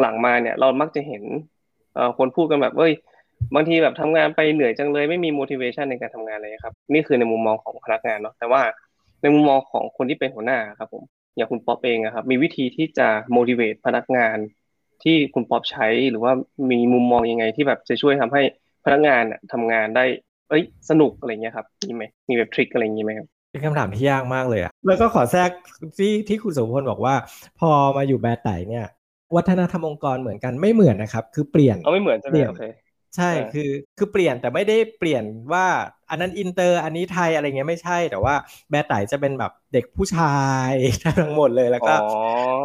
[0.00, 1.22] หลังๆมาเนี่ยเรามักจะเห็น
[2.18, 2.92] คนพูดกันแบบเอ้ย
[3.54, 8.62] บางทีแบบทำงานไปเหนื่อยจังเลยไม่มี motivation ในการทำงานเลยครับนี่คือในมุมมองของพนักงานเนาะแต่ว่า
[9.22, 11.02] ในมุมมองของคนที่เป็นหัวหน้าครับผม
[11.36, 14.36] อย่างคุณป๊อปเองครับมีวิธีที่จะ motivate พนักงาน
[15.02, 16.32] ที่คุณป๊อปใช้หรือว่า
[16.70, 18.42] มีมุมมองยังไงที่แบบจะช่วยทำให้
[18.84, 19.22] พนักงาน
[19.52, 20.04] ทำงานได้
[20.48, 25.50] เอ้ยสนุกอะไรเงี้ยครับมีไหมมีแบบทริคอะไรอย่างงี้ไหมครับเป็นคำถามที่ยากมากเลยอะแล้วก็ขอแทรก
[25.98, 27.14] ที่ที่คุณสมพลบอกว่า
[27.60, 28.86] พอมาอยู่แบรไต่เนี่ย
[29.36, 32.62] วัฒนธรรมองค์กรเหมือนกันไม่เหมือนนะครับ คือเปลี่ยนเอาไม่เหมือนใช่ไหมโอเค
[33.16, 35.66] ใช่คือคือเปลี่ยนแต่ไม่ได้เปลี่ยนว่า
[36.10, 38.34] อันนั้นอินเตอร์อันนี้ไทยอะไรเงี้ยไม่ใช่แต่ว่า
[38.70, 40.36] แบไต๋จะเป็นแบบเด็กผู้ชา
[40.70, 40.72] ย
[41.20, 41.94] ทั้งหมดเลยแล้วก็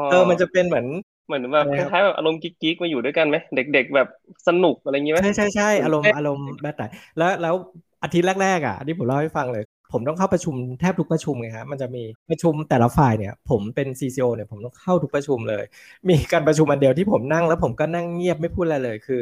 [0.09, 0.85] เออมันจะเป็นเหมือน
[1.27, 4.07] เหมือนแบบคล้ายๆแบบอารมณ์ geek ๆมาอยู่ด้วยกันไหมเด็ก ๆ แบบ
[4.47, 6.85] สนุกอะไรอย่างเงี้ยไหมใช่ใช่ใช่อารมณ์อารมณ์แบไต๋
[7.17, 7.55] แล้วแล้ว
[8.03, 15.63] อาทิตย์แรกๆอะอันนี้ผมเล่าให้ฟังเลย ผมต้องเข้าประชุมแทบทุกประชุมไงครับมันจะมีประชุมแต่ละฝ่ายเนี่ย ผมเป็น CCO เนี่ยผมต้องเข้าทุกประชุมเลย
[16.09, 19.21] มีการประชุมอันเดียวที่ผมนั่งแล้วผมก็นั่งเงียบไม่พูดอะไรเลย คือ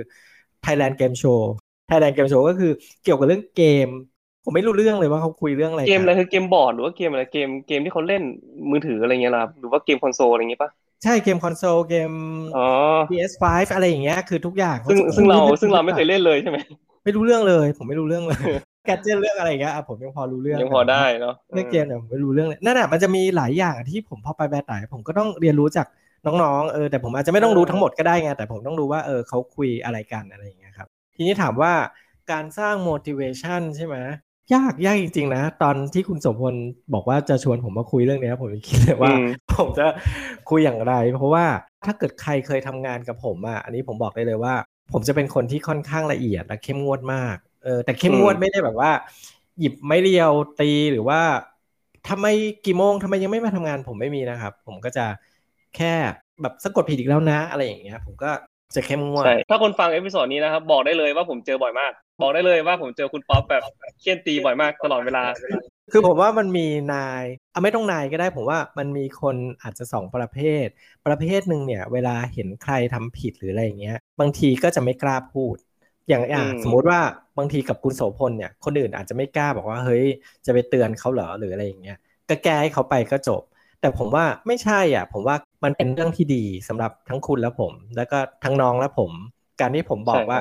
[0.66, 1.42] Thailand Game Show
[1.90, 2.72] Thailand Game Show ก็คือ
[3.04, 3.88] เกี่ยวกับเรื่องเกม
[4.44, 8.22] ผมไม่รู้เรื่องเลยว่าเขาคุยเรื่องอะไรเกมอะไรคือเกมบอร์ดหรือว่าเกมอะไรเกมเกมที่เขาเล่น
[8.72, 10.70] มือถืออะไรเงี้ยครับหรือว่าเกมคอนโซลอะไรเงี้ยปะ
[11.04, 12.12] ใช่เกมคอนโซลเกม
[13.10, 13.44] PS5
[13.74, 16.58] อะไรอย่างเงี้ยคือทุกอย่างซึ่งซึ่งเราซึ่งเราไม่เคยเล่นเลยใช่ไหม
[17.04, 18.42] ไม่รู้เรื่องเลย ผมไม่รู้เรื่องเลย
[18.88, 25.88] แกเจนเรื่องอะไรเงี้ยผมยังพอรู้เรื่องยังพอได้เนาะเรื่องเกมเนี่ยผมไม่รู้เรื่องเลยนั่นแหะมันจะมีหลายอย่างที่ผมพอไปแบตไตผมก็ต้องเรียนรู้จาก
[26.26, 31.74] น้องๆเออแต่ผมอาจจะไม่ต้องรู้ทั้งหมดก็ได้ไงแต่ผมต้องรู้ว่าเออเขาคุยอะไรกันอะไรอย่างเงี้ยครับทีนี้ถามว่า
[32.32, 33.98] การสร้าง motivation ใช่ไหม
[34.54, 36.56] ยากยากจริงๆนะ ตอนที่คุณสมพล
[36.94, 39.14] บอกว่าจะชวนผมมาคุยเรื่องนี้ผมคิดเลยว่า
[39.56, 39.86] ผมจะ
[40.50, 41.46] คุยอย่างไร เพราะว่า
[41.86, 44.54] ถ้าเกิดใครเคยทำงานกับผมอะอันนี้ผมบอกได้เลยว่า
[44.92, 48.92] ผมจะเป็นคนที่ค่อนข้างละเอียดและเข้มงวดมากเออแต่เข้มงวดไม่ได้แบบว่า
[49.60, 51.20] หยิบไม่เรียวตีหรือว่า
[52.10, 52.28] ทำไม
[52.66, 55.06] กี่โมงทำไมยังไม่มาทำงานผมไม่มีนะครับ ผมก็จะ
[55.76, 55.94] แค่
[56.42, 58.32] แบบสะกดผิดอีกแล้วนะ อะไรอย่างเงี้ยผมก็
[58.76, 63.64] จะเข้มงวดใช่ถ้าคนฟัง episode นี้นะครับ บอกได้เลยว่าผมเจอบ่อยมาก บอกได้เลยว่าผมเจอคุณป๊อปแบบ
[64.00, 65.24] เฆี่ยนตีบ่อยมากตลอดเวลา
[65.92, 70.68] คือผมว่ามันมีนายเอาไม่ต้องนายก็ได้ผมว่ามันมีคนอาจจะสองประเภท
[71.08, 75.58] ประเภทหนึ่งเนี่ย เวลาเห็นใครทำผิดหรืออะไรเงี้ย บางทีก็จะไม่กล้าพูด
[76.10, 77.00] อย่างอ่าสมมุติว่า
[77.38, 80.06] บางทีกับคุณโสพลเนี่ย คนอื่นอาจจะไม่กล้าบอกว่าเฮ้ย
[80.46, 81.98] จะไปเตือนเขาเหรอหรืออะไรอย่างเงี้ย
[82.30, 83.42] ก็แก้ให้เขาไปก็จบ
[83.82, 89.12] แต่ผมว่าไม่ใช่อะ ผมว่ามันเป็นเรื่องที่ดีสำหรับทั้งคุณและผม แล้วก็ทั้งน้องและผม
[89.60, 90.40] การที่ผมบอกว่า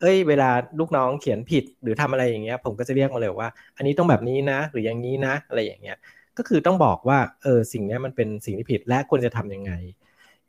[0.00, 5.96] เอ้ย เวลาลูกน้องเขียนผิดหรือทำอะไรอย่างเงี้ย ผมก็จะเรียกมาเลยว่า อันนี้ต้องแบบนี้นะ หรืออย่างนี้นะ อะไรอย่างเงี้ย
[6.36, 9.72] ก็คือต้องบอกว่าเออสิ่งนี้มันเป็นสิ่งที่ผิดและควรจะทํำยังไง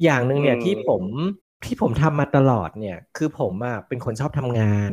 [0.03, 1.03] อย่างหนึ่งเนี่ยที่ผม
[1.65, 4.91] ที่ผมทำมาตลอดเนี่ย คือผมอะเป็นคนชอบทำงาน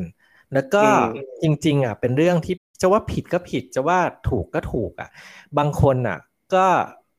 [0.52, 0.84] แล้วก็
[1.42, 3.98] จริง ๆ อะ เป็นเรื่องที่จะว่าผิดก็ผิดจะว่า
[4.28, 5.08] ถูกก็ถูกอะ
[5.58, 6.18] บางคนอะ
[6.54, 6.66] ก็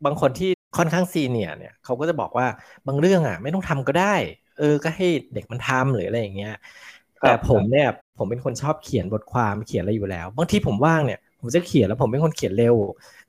[0.05, 2.47] บางคนที่ค่อนข้างซีเนียเนี่ยเขาก็จะบอกว่า
[2.87, 4.15] บางเรื่องอะ ไม่ต้องทำก็ได้
[4.57, 6.53] เออ ก็ให้เด็กมันทำหรืออะไรอย่างเงี้ย
[7.23, 12.75] แต่ผมเนี่ยผมเป็นคนชอบเขียนบทความเขียนอะไรอยู่แล้ว บางทีผมว่างเนี่ยผมจะเขียนแล้วผมเป็นคนเขียนเร็ว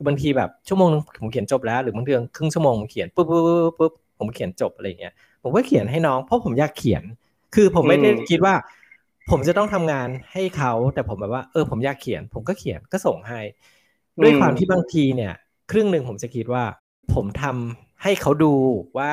[0.07, 0.89] บางทีแบบชั่วโมง
[1.21, 7.03] ผมเขียนจบแล้ว หรือบางเดือนครึ่งชั่วโมงผมเขียนปุ๊บปุ๊บปุ๊บปุ๊บผมเขียนจบอะไรเงี้ย ผมก็เขียนให้น้องเพราะผมอยากเขียน
[7.55, 8.55] คือผมไม่ได้คิดว่า
[9.31, 13.41] ผมจะต้องทำงานให้เขาแต่ผมแบบว่าเออผมอยากเขียน ผมก็เขียนก็ส่งให้
[14.23, 15.33] ด้วยความที่บางทีเนี่ย
[15.71, 16.65] ครึ่งหนึ่งผมจะคิดว่า
[17.15, 18.55] ผมทำให้เขาดู
[18.99, 19.13] ว่า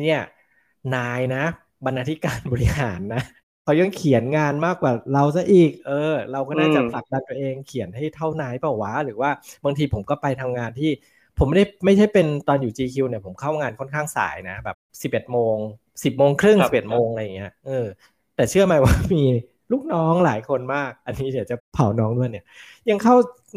[0.00, 0.18] เนี่ย
[0.94, 1.44] นายนะ
[1.84, 3.22] บรรณาธิการบริหารนะ
[3.64, 9.30] เขายังเขียนงานมากกว่าเราซะอีก เออ เราก็น่าจะผลักดันตัวเองเขียนให้เท่านายเปล่าวะหรือว่า
[9.64, 10.90] บางทีผมก็ไปทำงานที่
[11.38, 15.56] ผมไม่ได้ไม่ใช่เป็นตอนอยู่ GQ เนี่ยผมเข้างานค่อนข้างสายนะ แบบสิบเอ็ดโมง
[16.04, 17.86] สิบโมงครึ่งสิบเอ็ดโมงอะไรอย่างเงี้ยเออ
[18.36, 19.22] แต่เชื่อไหมว่ามี
[19.72, 22.44] ลูกน้องหลายคนมาก อันนี้เดี๋ยวจะเผาน้องด้วยเนี่ย
[22.90, 23.14] ยังเข้า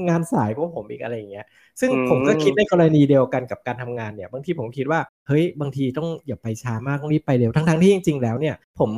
[0.10, 1.46] งานสายกว่าผมอีกอะไรอย่างเงี้ย
[1.80, 8.90] ซึ่งผมก็คิดในกรณีเดียวกันกับการทำงานเนี่ย บางทีผมคิดว่า เฮ้ย บางทีต้องอย่าไปช้ามาก ต้องรีบไปเร็ว ทั้งๆที่จริงๆแล้วเนี่ย ผม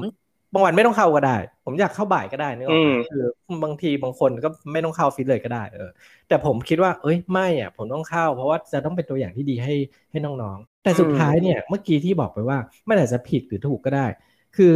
[0.54, 3.26] บางวันไม่ต้องเข้าก็ได้ ผมอยากเข้าบ่ายก็ได้นึกออกคือ
[3.64, 5.90] บางทีบางคนก็ไม่ต้องเข้าฟิตเลยก็ได้เออ
[6.28, 9.76] แต่ผมคิดว่า เอ้ยไม่อะ ผมต้องเข้า เพราะว่าจะต้องเป็นตัวอย่างที่ดีให้
[10.12, 14.08] ให้น้องๆ แต่สุดท้ายเนี่ยเมื่อกี้ที่บอกไปว่าไม่อาจจะผิดหรือถูกก็ได้
[14.58, 14.74] คือ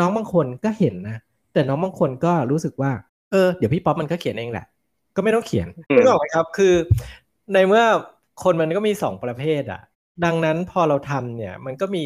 [0.00, 1.18] น้องบางคนก็เห็นนะ
[1.52, 2.92] แต่น้องบางคนก็รู้สึกว่า
[3.30, 4.66] เออเดี๋ยวพี่ป๊อปมันก็เขียนเองแหละ
[5.16, 6.74] ก็ไม่ต้องเขียนนึกออกไหมครับ คือ
[7.52, 7.84] ในเมื่อ
[8.44, 9.82] คนมันก็มีสองประเภทอะ
[10.24, 12.04] ดังนั้นพอเราทำเนี่ย มันก็มี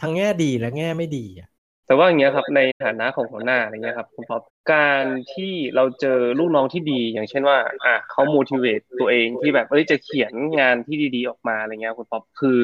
[0.00, 1.48] ทั้งแง่ดีและแง่ไม่ดีอะ
[1.90, 12.56] แต่ว่าอย่างเงี้ยครับในฐานะของหัวหน้าอะไรเงี้ยครับคุณป๊อปการที่เราเจอลูกน้องที่ดี อย่างเช่นว่า อะเขา motivate ตัวเองที่แบบเอ้ยจะเขียนงานที่ดีๆออกมาอะไรเงี้ยคุณป๊อปคือ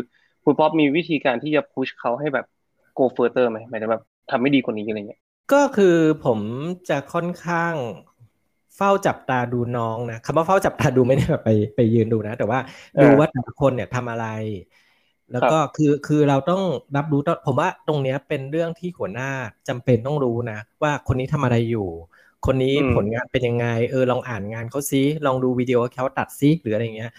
[0.45, 2.47] คุณป๊อปมีวิธีการที่จะพุชเขาให้แบบ
[2.99, 5.21] go further ไหมหมายถึงแบบทำไม่ดีกว่านี้อะไรเงี้ย
[5.53, 6.39] ก็คือผม
[6.89, 7.75] จะค่อนข้าง
[8.77, 12.59] เฝ้าจับตาดูน้องนะคำว่าเฝ้าจับตาดูไม่ได้แบบไปไปยืนดูนะ แต่ว่า
[13.03, 14.27] ดูว่าแต่ละคนเนี่ยทำอะไร
[15.33, 16.63] แล้วก็คือคือเราต้อง
[16.97, 19.31] รับรู้ผมว่าตรงเนี้ยเป็นเรื่องที่หัวหน้า
[19.69, 21.89] จำเป็นต้องรู้นะ ว่าคนนี้ทำอะไรอยู่
[22.47, 27.11] คนนี้ผลงานเป็นยังไง เออลองอ่านงานเขาซิลองดูวิดีโอเขาตัดซิหรืออะไรเงี้ย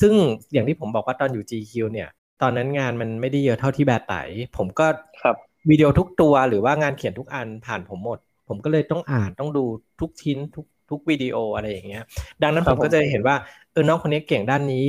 [0.00, 0.12] ซึ่ง
[0.52, 2.08] อย่างที่ผมบอกว่าตอนอยู่ GQ เนี่ย
[2.42, 4.14] ตอนนั้นงานมันไม่ได้เยอะเท่าที่แบตไต
[4.56, 4.86] ผมก็
[5.22, 5.36] ครับ
[5.70, 8.18] วิดีโอทุกตัวหรือว่างานเขียนทุกอันผ่านผมหมด
[8.48, 9.64] ผมก็เลยต้องอ่านต้องดู
[10.00, 12.04] ทุกชิ้นทุกทุกวิดีโออะไรอย่างเงี้ย
[12.42, 13.36] ดังนั้นผมก็จะเห็นว่า
[13.72, 14.88] เออน้องคนนี้เก่งด้านนี้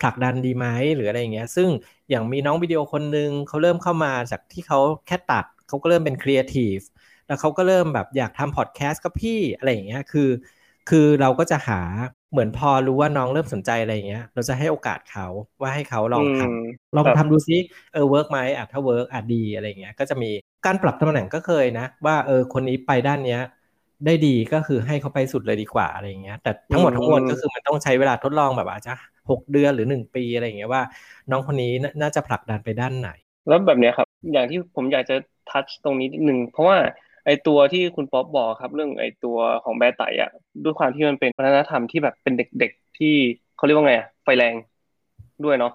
[0.00, 1.68] ผลักดันดีไหมหรืออะไรอย่างเงี้ย ซึ่ง
[2.10, 6.78] อย่างมีน้องวิดีโอคนนึงเขาเริ่มเข้ามาจากที่เขาแค่ตัดเขาก็เริ่มเป็นครีเอทีฟ
[7.26, 10.30] แล้วเขาก็เริ่มแบบอยากทำพอดแคสต์กับพี่อะไรอย่างเงี้ยคือ
[10.90, 11.80] คือเราก็จะหา
[12.30, 15.26] เหมือนพอรู้ว่าน้องเริ่มสนใจอะไรอย่างเงี้ย เราจะให้โอกาสเขา
[15.60, 17.56] ว่าให้เขาลองทำลองทำดูซิ
[17.92, 20.30] เออ work ไหมอะถ้า work อะดีอะไรเงี้ยก็จะมี
[20.66, 23.40] การปรับตำแหน่งก็เคยนะ ว่าเออคนนี้ไปด้านเนี้ย
[24.06, 28.92] ได้ดีก็คือให้เขาไปสุดเลยดีกว่าอะไรเงี้ย แต่ทั้งหมดทั้งมวลก็คือมันต้องใช้เวลาทดลองแบบอาจจะ
[29.30, 30.82] หกเดือนหรือหนึ่งปีอะไรเงี้ยว่า
[31.30, 33.10] น้องคนนี้น่าจะผลักดันไปด้านไหน
[33.48, 35.16] แล้วแบบเนี้ยครับ อย่างที่ผมอยากจะ
[35.50, 36.76] ทัชตรงนี้นิดนึงเพราะว่า
[37.26, 40.30] ไอตัวที่คุณป๊อปบอกครับ เรื่องไอตัวของแบร์ไตอะ
[40.64, 43.14] ด้วยความที่มันเป็นวัฒนธรรมที่แบบเป็นเด็กๆที่
[43.56, 44.54] เขาเรียกว่าไงไฟแรง
[45.44, 45.72] ด้วยเนาะ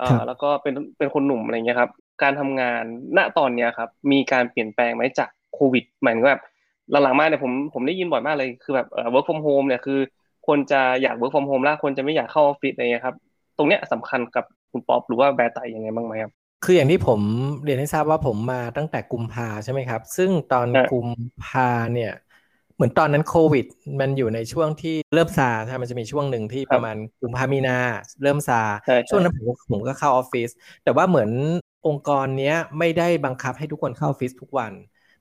[0.00, 1.90] อ่าแล้วก็เป็นเป็นคนหนุ่มอะไรเงี้ยครับ
[2.22, 2.82] การทำงาน
[3.16, 6.42] ณตอนเนี้ยครับ มีการเปลี่ยนแปลงไหมจากโควิดหมายถึงแบบ
[6.90, 9.98] หลังๆมาเนี่ยผมผมได้ยินบ่อยมากเลยคือแบบเอ่อ work from home เนี่ยคือ
[10.48, 13.16] คนจะอยาก work from home แล้วคนจะไม่อยากเข้าออฟฟิศอะไรเงี้ยครับ
[13.56, 16.32] ตรงเนี้ยสำคัญกับคุณป๊อปหรือว่าแบร์ไตยังไงบ้างไหมครับ
[16.64, 17.20] คืออย่างที่ผม
[17.64, 21.08] เรียนให้ทราบว่าผมมาตั้งแต่กุมภาใช่ไหมครับ ซึ่งตอนกุม
[21.42, 22.12] ภาเนี่ย
[22.74, 23.64] เหมือนตอนนั้นโควิด
[24.00, 27.76] มันอยู่ในช่วงที่เริ่มซาใช่มันจะมีช่วงหนึ่งที่ประมาณกุมภามีนา
[28.22, 28.60] เริ่มซา
[29.08, 30.48] ช่วงนั้นผมผมก็เข้าออฟฟิศ
[30.84, 31.30] แต่ว่าเหมือน
[31.86, 34.72] องค์กรเนี้ยไม่ได้บังคับให้ทุกคนเข้าออฟฟิศทุกวัน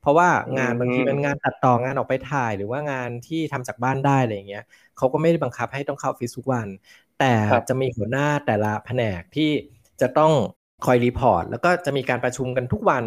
[0.02, 4.64] เพราะว่างานบางทีเป็นงานตัดต่องานออกไปถ่าย หรือว่างานที่ทำจากบ้านได้อะไรเงี้ย
[4.98, 6.68] เขาก็ไม่ได้บังคับให้ต้องเข้าออฟฟิศทุกวัน
[7.20, 7.34] แต่
[7.70, 9.50] จะมีหัวหน้าแต่ละแผนกที่
[10.02, 10.34] จะต้อง
[10.86, 13.04] คอย report แล้วก็จะมีการประชุมกันทุกวัน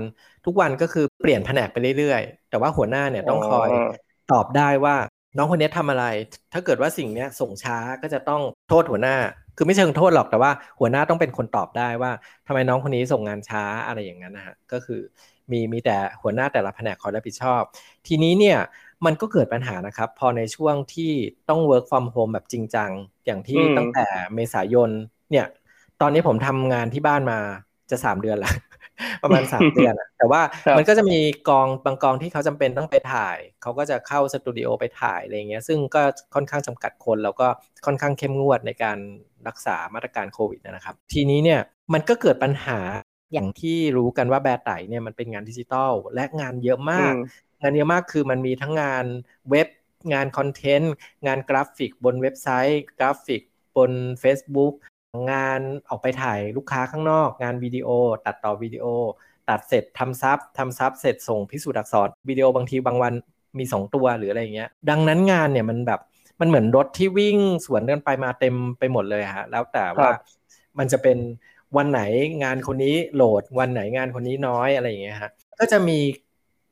[0.47, 3.69] ทุกวันก็คือเปลี่ยนแผนกไปเรื่อยๆ แต่ว่าหัวหน้าเนี่ยต้องคอย
[4.33, 4.97] ตอบได้ว่า
[5.37, 6.05] น้องคนนี้ทำอะไร
[6.53, 9.17] ถ้าเกิดว่าสิ่งนี้ส่งช้าก็จะต้องโทษหัวหน้า
[9.57, 10.51] คือไม่เชิงโทษหรอก แต่ว่า
[10.81, 12.13] หัวหน้าต้องเป็นคนตอบได้ว่า
[12.47, 15.01] ทำไมน้องคนนี้ส่งงานช้าอะไรอย่างนั้นนะฮะ ก็คือ
[15.53, 17.63] มีมีแต่หัวหน้าแต่ละแผนกคอยรับผิดชอบ
[18.07, 18.59] ทีนี้เนี่ย
[19.07, 21.13] มันก็เกิดปัญหานะครับ พอในช่วงที่
[21.49, 22.91] ต้อง work from home แบบจริงจัง
[23.27, 24.91] อย่างที่ตั้งแต่เมษายน
[25.31, 25.47] เนี่ย
[26.01, 27.39] ตอนนี้ผมทำงานที่บ้านมา
[27.91, 28.53] จะสามเดือนละ
[29.23, 30.43] ประมาณสามเดือนอะแต่ว่า
[30.77, 36.03] มันก็จะมีกองบางกองที่เขาจำเป็นต้องไปถ่าย เขาก็จะเข้าสตูดิโอไปถ่ายอะไรเงี้ย ซึ่งก็
[36.35, 37.49] ค่อนข้างจำกัดคนแล้วก็
[37.87, 38.99] ค่อนข้างเข้มงวดในการ
[39.49, 41.61] รักษามาตรการโควิดนะครับ ทีนี้เนี่ย
[41.93, 42.79] มันก็เกิดปัญหา
[43.33, 47.13] อย่างที่รู้กันว่าแบไต๋เนี่ยมันเป็นงานดิจิตอลและงานเยอะมาก
[47.61, 49.05] งานเยอะมากคือมันมีทั้งงาน
[49.51, 49.69] เว็บ
[50.13, 50.93] งาน content
[51.27, 53.43] งานกราฟิกบนเว็บไซต์ กราฟิก
[53.77, 53.91] บน
[54.23, 54.75] Facebook
[55.33, 57.89] งานออกไปถ่ายลูกค้าข้างนอก งานวิดีโอ
[58.27, 58.87] ตัดต่อวิดีโอ
[59.49, 63.15] ตัดเสร็จทำซับทำซับเสร็จส่งพิสูจน์อักษรวิดีโอบางทีบางวัน
[63.59, 66.01] มีสองตัวหรืออะไรเงี้ย ดังนั้นงานเนี่ยมันแบบ
[66.41, 70.11] มันเหมือนรถที่วิ่งสวนกันไปมาเต็มไปหมดเลยฮะแล้วแต่ว่า
[70.79, 71.19] มันจะเป็น
[71.77, 72.01] วันไหน
[72.43, 75.31] งานคนนี้โหลด วันไหนงานคนนี้น้อยอะไรอย่างเงี้ยฮะ
[75.61, 75.99] ก็จะมี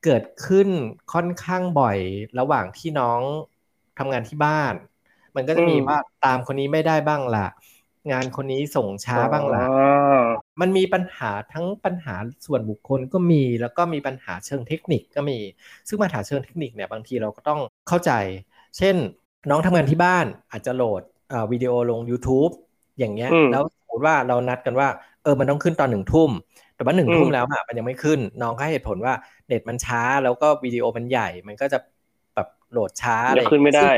[0.05, 0.69] เกิดขึ้น
[1.13, 1.99] ค่อนข้างบ่อย
[2.39, 3.21] ระหว่างที่น้อง
[3.99, 4.75] ทำงานที่บ้าน
[5.37, 7.49] มันก็จะมีว่าตามคนนี้ไม่ได้บ้างล่ะ
[8.13, 9.65] งานคนนี้ส่งช้าบ้างละ
[10.61, 12.15] มันมีปัญหาทั้งปัญหา
[12.47, 15.39] ส่วนบุคคลก็มี แล้วก็มีปัญหาเชิงเทคนิคก็มี
[15.89, 18.13] ซึ่งปัญหาเชิงเทคนิคเนี่ยบางทีเราก็ต้องเข้าใจ
[18.79, 18.97] เช่น
[19.51, 21.03] น้องทำงานที่บ้านอาจจะโหลด
[21.53, 22.53] วิดีโอลง YouTube
[22.99, 24.89] อย่างเงี้ยแล้วสมม ติว่าเรานัดกันว่า
[25.23, 26.31] เออมันต้องขึ้นตอนหนึ่งทุ่ม
[26.75, 29.15] แต่ว่าหนึ่งทุ่มแล้วอะมันยังไม่ขึ้น น้องก็ให้เหตุผลว่า
[29.47, 31.79] เน็ตมันช้า แล้วก็วิดีโอมันใหญ่ มันก็จะ
[32.35, 33.91] แบบโหลดช้าอะไรขึ้นไม่ได้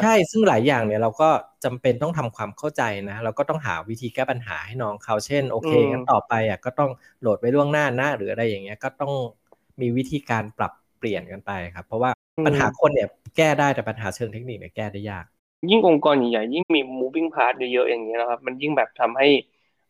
[0.00, 1.28] ใช่ซึ่งหลายอย่างเนี่ยเราก็
[1.64, 9.12] จำเป็นต้องทำความเข้าใจนะเราก็ต้องหาวิธีแก้ปัญหาให้น้องเขาเช่นโอเคงั้นต่อไปอะก็ต้องโหลดไว้ล่วงหน้านะหรืออะไรอย่างเงี้ยก็ต้อง
[9.80, 12.10] มีวิธีการปรับเปลี่ยนกันไปครับ เพราะว่า
[12.46, 15.24] ปัญหาคนเนี่ยแก้ได้แต่ปัญหาเชิงเทคนิคเนี่ยแก้ได้ยาก
[15.70, 19.28] ยิ่งองค์กรใหญ่ๆยิ่งมี moving part เยอะๆอย่างเงี้ยนะครับ มันยิ่งแบบทำให้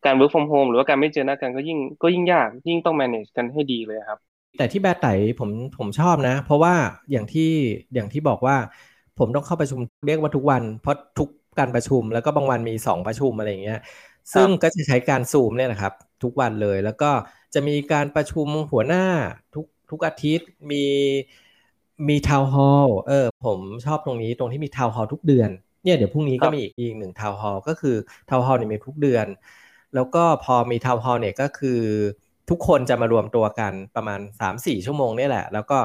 [0.04, 4.18] การ work from home หรือว่าการไม่เจอหน้ากันก็ยิ่งก็ยิ่งยาก ยิ่งต้อง manage กันให้ดีเลยครับ
[4.58, 5.06] แต่ที่แบไต๋
[5.40, 6.74] ผมผมชอบนะ เพราะว่า
[7.10, 7.50] อย่างที่
[7.94, 8.56] อย่างที่บอกว่า
[9.18, 13.80] ผมต้องเข้าประชุมเรียกว่าทุกวัน เพราะทุกการประชุมแล้วก็บางวันมีสองประชุมอะไรอย่างเงี้ย
[14.34, 17.10] ซึ่งก็จะใช้การซูมเนี่ยนะครับ ทุกวันเลยแล้วก็
[17.54, 19.04] จะมีการประชุมหัวหน้า
[19.54, 20.84] ทุกทุกอาทิตย์มี
[22.08, 25.50] มี town hall เออผมชอบตรงนี้ตรงที่มี town hall ทุกเดือน
[25.84, 27.96] เนี่ยเดี๋ยวพรุ่งนี้ก็มีอีกหนึ่ง town hall ก็คือ
[28.28, 29.26] town hall เนี่ยมีทุกเดือน
[29.94, 31.80] แล้วก็พอมีทาวน์ฮอลเนี่ยก็คือ
[32.50, 35.78] ทุกคนจะมารวมตัวกันประมาณสามสี่ชั่วโมงนี่แหละ แล้วก็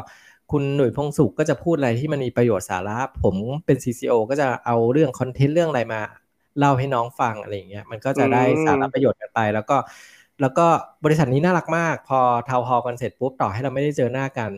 [0.52, 6.02] คุณหนุ่ยพงสุขก็จะพูดอะไรที่มันมีประโยชน์สาระ ผมเป็น CCO ก็จะเอาเรื่องคอนเทนต์เรื่องอะไรมา
[6.60, 9.78] เล่าให้น้องฟังอะไรอย่างเงี้ยมันก็จะได้สาระประโยชน์กันไป แล้วก็
[10.42, 10.68] แล้วก็
[11.04, 14.52] บริษัทนี้น่ารักมาก พอทาวฮอลกันเสร็จปุ๊บต่อให้เราไม่ได้เจอหน้ากัน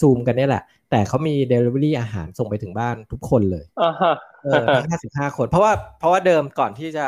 [0.00, 7.06] ซูมกันเนี่ยแหละ แต่เขามี Delivery อาหารส่งไปถึงบ้านทุกคนเลยอ่าฮะเออทั้งห้าสิบห้าคน เพราะว่าเพราะว่าเดิมก่อนที่จะ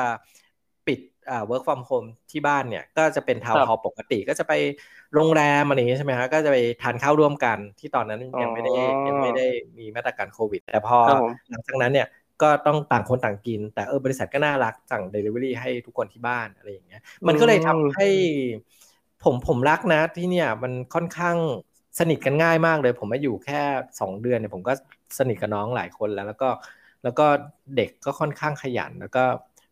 [0.86, 0.98] ปิด
[1.30, 4.52] อ่า work from home ที่บ้านเนี่ย ก็จะเป็นทาวน์ฮอลปกติก็จะไป
[5.14, 8.72] โรงแรมอะไรอย่างเงี้ยใช่ไหมฮะก็จะไปทานข้าวร่วมกันที่ตอนนั้นยังไม่ได้
[9.08, 9.46] ยังไม่ได้
[9.78, 10.98] มีมาตรการโควิด แต่พอ
[11.50, 12.08] หลังจากนั้นเนี่ย
[12.42, 18.08] ก็ต้องต่างคนต่างกิน แต่เออบริษัทก็น่ารักสั่ง Delivery ให้ทุกคนที่บ้านอะไรอย่างเงี้ย มันก็เลยทำให้
[19.24, 21.36] ผมผมรักนะที่เนี่ยมันค่อนข้าง
[21.98, 23.60] สนิทกันง่ายมากเลย ผมมาอยู่แค่
[24.00, 24.72] สองเดือนเนี่ยผมก็
[25.18, 26.48] สนิทกับน้องหลายคนแล้ว แล้วก็
[27.04, 29.24] แล้วก็ด็กก็ค่อนข้างขยันแล้วก็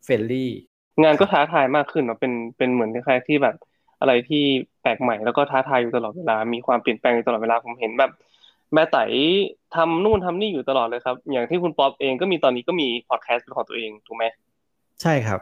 [0.05, 0.51] เ friendly
[1.03, 3.57] งานก็ท้าทายมากขึ้นเนาะเป็นเป็นเหมือนคล้ายๆที่แบบ
[4.01, 4.43] อะไรที่
[4.83, 8.11] แปลกใหม่แล้วก็ท้าทายอยู่ตลอดเวลา มีความเปลี่ยนแปลงอยู่ตลอดเวลาผมเห็นแบบ
[8.75, 9.05] แบไต๋
[9.75, 14.25] ทำนู่นทำนี่อยู่ตลอดเลยครับ อย่างที่คุณป๊อปเองก็มีตอนนี้ก็มีพอดแคสต์เป็นของตัวเองถูกไหม
[15.03, 15.41] ใช่ครับ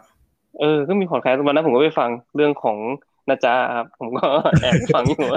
[0.61, 2.79] เออก็มีพอดแคสต์วันนั้นผมก็ไปฟังเรื่องของ
[3.29, 4.27] นะจ๊ะครับผมก็
[4.61, 5.29] แอบฟังอยู่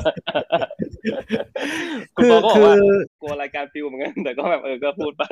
[2.16, 2.76] คุณป๊อปบอกว่า
[3.22, 5.24] กลัวรายการ fail เหมือนกันแต่ก็แบบเออก็พูดไป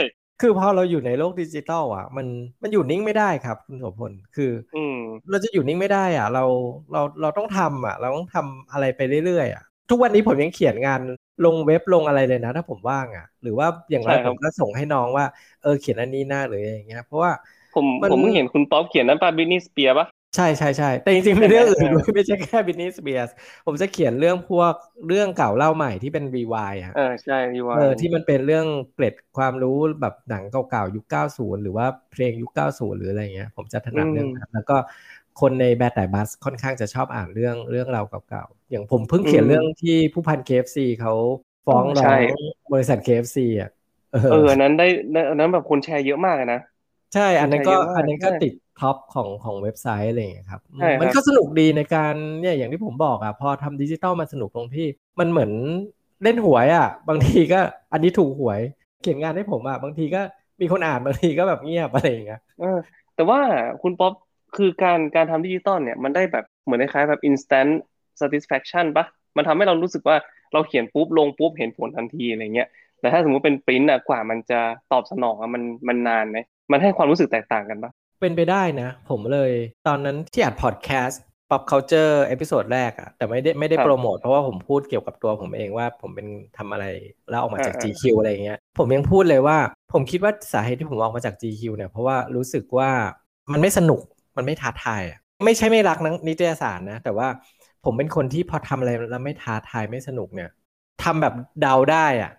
[0.42, 2.28] คือพอเราอยู่ในโลกดิจิตอลอะ มัน
[2.62, 4.98] มันอยู่นิ่งไม่ได้ครับ คุณโสพลคือ อืม
[5.30, 6.44] เราจะอยู่นิ่งไม่ได้อะ เรา
[6.92, 11.02] เราเราต้องทำอะ เราต้องทำอะไรไปเรื่อยๆอะทุกวันนี้ผมยังเขียนงาน
[11.46, 15.26] ลงเว็บลงอะไรเลยนะ ถ้าผมว่างอะ หรือว่าอย่างไรผมก็ส่งให้น้องว่า
[15.64, 17.32] เออเขียนอันนี้หน้าหรืออย่างเงี้ยเพราะว่า
[17.76, 20.06] ผมผมเพิ่งเห็นคุณป๊อปเขียนนั้นป่ะ Britney Spears ป่ะ
[20.36, 23.30] ใช่ใช่ใช่แต่จริงๆเป็นเรื่องอื่นด้วยไม่ใช่แค่บินนิสเบียส
[23.66, 24.74] ผมจะเขียนเรื่องพวก
[25.08, 28.66] เรื่องเก่าเล่าใหม่ที่เป็นรีวายอะเออใช่รีวายเออที่มันเป็นเรื่อง
[28.96, 34.78] เกร็ดความรู้แบบหนังเก่าๆยุค90หรือว่าเพลงยุค90หรืออะไรเงี้ย ผมจะถนัดเรื่องนั้นแล้วก็
[35.42, 41.14] คนในแบทแต่บัสค่อนข้างจะชอบอ่านเรื่องเรื่องราวเก่าๆอย่างผมเพิ่งเขียนเรื่องที่ผู้พัน KFC เขา
[41.68, 42.20] ฟ้องร้อง
[42.74, 43.70] บริษัท KFC อะ
[44.32, 44.88] เอออันนั้นได้
[45.30, 46.60] อันนั้นแบบคนแชร์เยอะมากนะ
[47.16, 50.62] ใช่ อันนั้นก็อันนั้นก็ติด top ของของเว็บไซต์อะไรอย่างเงี้ยครับ
[51.02, 54.88] มันก็สนุกดีในการเนี่ยอย่างที่ผมบอกอะพอทำดิจิตอลมันสนุกตรงที่
[55.20, 55.52] มันเหมือน
[56.24, 57.60] เล่นหวยอะ บางทีก็
[57.94, 58.60] อันนี้ถูกหวย
[59.02, 60.22] เขียนงานให้ผมอะบางทีก็
[60.62, 62.78] มีคนอ่านบางทีก็แบบเงียบอะไรอย่างเงี้ยเออ
[63.16, 63.40] แต่ว่า
[63.82, 64.14] คุณป๊อป
[64.58, 67.72] คือการการทำดิจิตอลเนี่ยมันได้แบบเหมือนคล้ายๆแบบ instant
[68.20, 69.06] satisfaction ปะ
[69.38, 70.18] มันทำให้เรารู้สึกว่า
[70.54, 72.68] เราเขียนปุ๊บลงปุ๊บเห็นผลทันทีอะไรเงี้ย
[73.00, 74.60] แต่ถ้าสมมติเป็นปริ้นอะกว่ามันจะ
[74.92, 76.38] ตอบสนองอะมันมันนานไหม
[76.72, 77.92] มันให้ความรู้สึกแตกต่างกันปะ
[78.24, 79.52] เป็นไปได้นะ ผมเลย
[79.88, 86.86] ตอนนั้นที่อัดพอดแคสต์ pop culture episode แรกอะแต่ไม่ได้ไม่ได้โปรโมทเพราะว่าผมพูดเกี่ยวกับตัวผมเองว่าผมเป็นทำอะไร
[87.30, 89.58] แล้วออกมาจาก GQ อะไรเงี้ย ผมยังพูดเลยว่า
[89.94, 92.90] ผมคิดว่าสาเหตุที่ผมออกมาจาก GQ เนี่ยเพราะว่ารู้สึกว่า
[93.52, 94.02] มันไม่สนุก
[94.38, 97.28] มันไม่ท้าทายอะไม่ใช่ไม่รักนันิตยสารนะ แต่ว่า
[97.86, 100.50] ผมเป็นคนที่พอทำอะไรแล้วไม่ท้าทายไม่สนุกเนี่ย
[101.04, 102.32] ทำแบบเดาได้อะ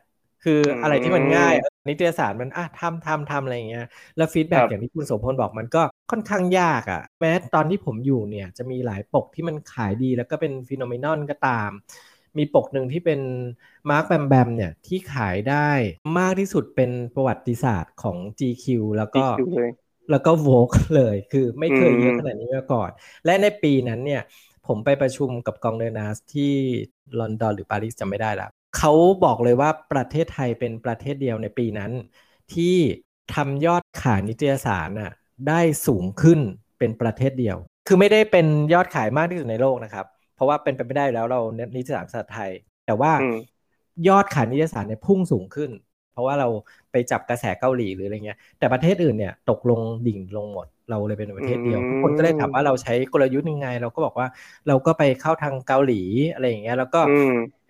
[0.45, 1.55] คืออะไรที่มันง่าย
[1.89, 11.71] นิตยสารมันอะทำทำทำอะไรอย่างเงี้ยแล้ว feedback อย่างที่คุณโสมพลบอกมันก็ค่อนข้างยากอะ่ะ แม้ตอนที่ผมอยู่เนี่ยจะมีหลายปกที่มันขายดีแล้วก็เป็น phenomenon ก็ตาม
[12.39, 13.21] มีปกหนึ่งที่เป็น
[13.91, 15.71] มาร์คแบมแบมเนี่ยที่ขายได้
[16.19, 19.25] มากที่สุดเป็นประวัติศาสตร์ของ GQ แล้วก็
[20.11, 22.91] แล้วก็ Vogue เลยคือไม่เคยเยอะขนาดนี้มาก่อน
[23.25, 24.23] และในปีนั้นเนี่ย
[24.67, 26.53] ผมไปประชุมกับกองเดนัสที่
[27.21, 28.51] ลอนดอนหรือปารีสจำไม่ได้แล้ว
[28.87, 31.93] เขาบอกเลยว่าประเทศไทยเป็นประเทศเดียวในปีนั้น
[32.55, 32.77] ที่
[33.35, 35.13] ทำยอดขายนิตยสารน่ะ
[35.49, 36.41] ได้สูงขึ้น
[36.79, 41.41] เป็นประเทศเดียว คือไม่ได้เป็นยอดขายมากที่สุดในโลกนะครับ เพราะว่าเป็นไปไม่ได้แล้วเรา
[41.77, 42.51] นิตยสารภาษาไทย
[42.87, 43.13] แต่ว่า
[44.09, 45.71] ยอดขายนิตยสารเนี่ยพุ่งสูงขึ้น
[46.13, 46.49] เพราะว่าเรา
[46.93, 54.27] ไปจับกระแสเกาหลีหรืออะไรเงี้ย แต่ประเทศอื่นเนี่ยตกลงดิ่งลงหมดเราเลยเป็นประเทศเดียวทุกคนก็เลยถามว่าเราใช้กลยุทธ์ยังไง เราก็บอกว่า
[54.69, 57.01] เราก็ไปเข้าทางเกาหลีอะไรอย่างเงี้ยแล้วก็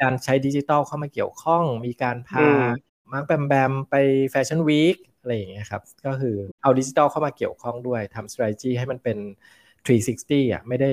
[0.04, 2.46] การใช้ดิจิตอลเข้ามาเกี่ยวข้องมีการพา
[3.12, 3.94] มาร์คแบมแบมไป
[4.30, 9.18] fashion week อะไรอย่างเงี้ยครับ ก็คือเอาดิจิตอลเข้ามาเกี่ยวข้องด้วยทำ strategy ให้มันเป็น
[9.86, 10.90] 360อะไม่ได้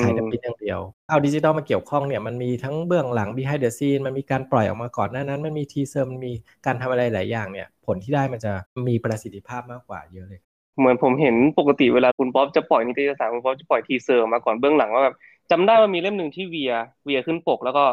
[0.00, 6.32] ขายแต่ปิดอย่างเดียว เอาดิจิตอลมาเกี่ยวข้องเนี่ยมันมีทั้งเบื้องหลัง behind the scene มันมีการปล่อยออกมาก่อนหน้านั้น มันมี teaser มันมี
[6.66, 8.52] การทำอะไรหลายอย่างเนี่ย ผลที่ได้มันจะ
[8.88, 10.40] มีประสิทธิภาพมากกว่าเยอะเลย
[10.78, 15.16] เหมือนผมเห็นปกติเวลาคุณป๊อปจะปล่อยนิตยสารคุณป๊อปจะปล่อย teaser มาก่อนเบื้องหลังว่าแบบ
[15.50, 16.72] จำได้ว่ามีเล่มหนึ่งที่เวีย
[17.04, 17.84] เวียขึ้นปกแล้วก็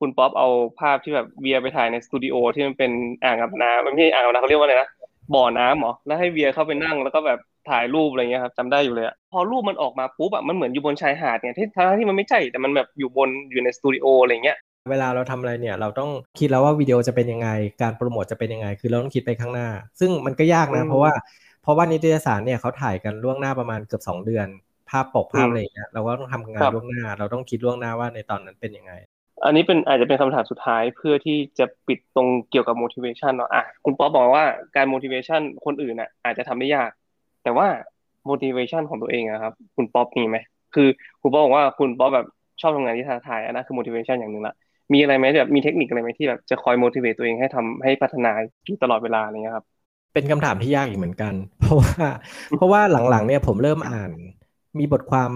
[0.00, 0.48] คุณป๊อปเอา
[0.80, 2.90] ภาพที่แบบเวียไปถ่ายในสตูดิโอที่มันเป็น
[3.24, 4.88] อ่างอาบน้ำมันไม่ใช่อ่างอาบน้ำเขาเรียกว่าอะไรนะ
[5.34, 7.38] บ่อน้ำหรอแล้วให้เวียเข้าไปนั่งแล้วก็แบบ
[7.70, 14.56] ถ่ายรูปอะไรเงี้ยครับจำได้อยู่เลยอะพอรูปมันออกมาปุ๊บอะมันเหมือนอยู่บนชายหาดเนี่ยที่ทั้งที่มันไม่ใช่แต่มันแบบอยู่บนอยู่ในสตูดิโออะไรเงี้ย
[14.90, 17.48] เวลาเราทำอะไรเนี่ยเราต้องคิดแล้วว่าวิดีโอจะเป็นยังไง
[17.82, 19.68] การโปรโมทจะเป็นยังไง คือเราต้องคิดไปข้างหน้า
[20.00, 21.12] ซึ่งมันก็ยากนะ เพราะว่า
[21.62, 24.46] เพราะว่านิตยสารเนี่ยเขาถ่ายกันล่วงหน้าประมาณเกือบ2 เดือน
[24.90, 28.92] ภาพปกภาพอะไรอย่างเงี้ยเราก็ต้องทำงานล่วงหน้า เราต้องคิดล่วงหน้าว่าในตอนนั้นเป็นยังไง
[29.46, 34.44] อันนี้เป็นอาจจะเป็นคำถามสุดท้ายเพื่อที่จะปิดตรงเกี่ยวกับ motivation เนาะอะคุณป๊อปบอกว่า
[34.76, 36.90] การ motivation คนอื่นอะ อาจจะทำได้ยาก
[37.44, 37.66] แต่ว่า
[38.30, 40.36] motivation ของตัวเองอะครับ คุณป๊อปมีไหม
[40.74, 40.88] คือ
[41.22, 42.26] คุณป๊อปบอกว่าคุณป๊อปแบบ
[42.60, 44.54] ชอบทำงานที่ท้าทายอันนั้นคือ motivation อย่างหนึ่งละ
[44.92, 48.32] มีอะไรไหมแบบมีเทคนิคอะไรไหมที่แบบจะคอย motivate ตัวเองให้ทำให้พัฒนา
[48.64, 49.66] อยู่ตลอดเวลาอะไรเงี้ยครับ
[50.14, 51.94] เป็นคำถามที่ยากอีกเหมือนกัน เพราะว่า
[52.56, 52.80] เพราะว่า
[53.10, 54.10] หลังๆเนี่ยผมเริ่มอ่าน
[54.78, 55.30] มีบทความ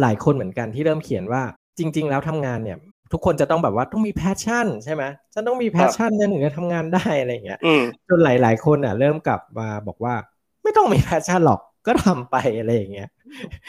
[0.00, 1.42] หลายคนเหมือนกันที่เริ่มเขียนว่า
[1.78, 2.78] จริง ๆ แล้วทำงานเนี่ย
[3.12, 5.02] ทุกคนจะต้องแบบว่าต้องมี passion ใช่ไหม
[5.34, 10.14] จะต้องมี passion ถึงจะทำงานได้อะไรอย่างเงี้ยอืมจนหลาย ๆ คนอะ เริ่มกลับมาบอกว่า
[10.62, 13.08] ไม่ต้องมี passion หรอกก็ทำไปอะไรอย่างเงี้ย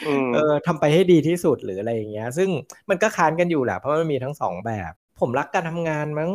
[0.04, 2.48] อืมเออทำไปให้ดีที่สุดหรืออะไรอย่างเงี้ย ซึ่ง
[2.90, 6.30] มันก็ค้านกันอยู่แหละเพราะมันมีทั้งสองแบบ ผมรักการทำงานมั้ง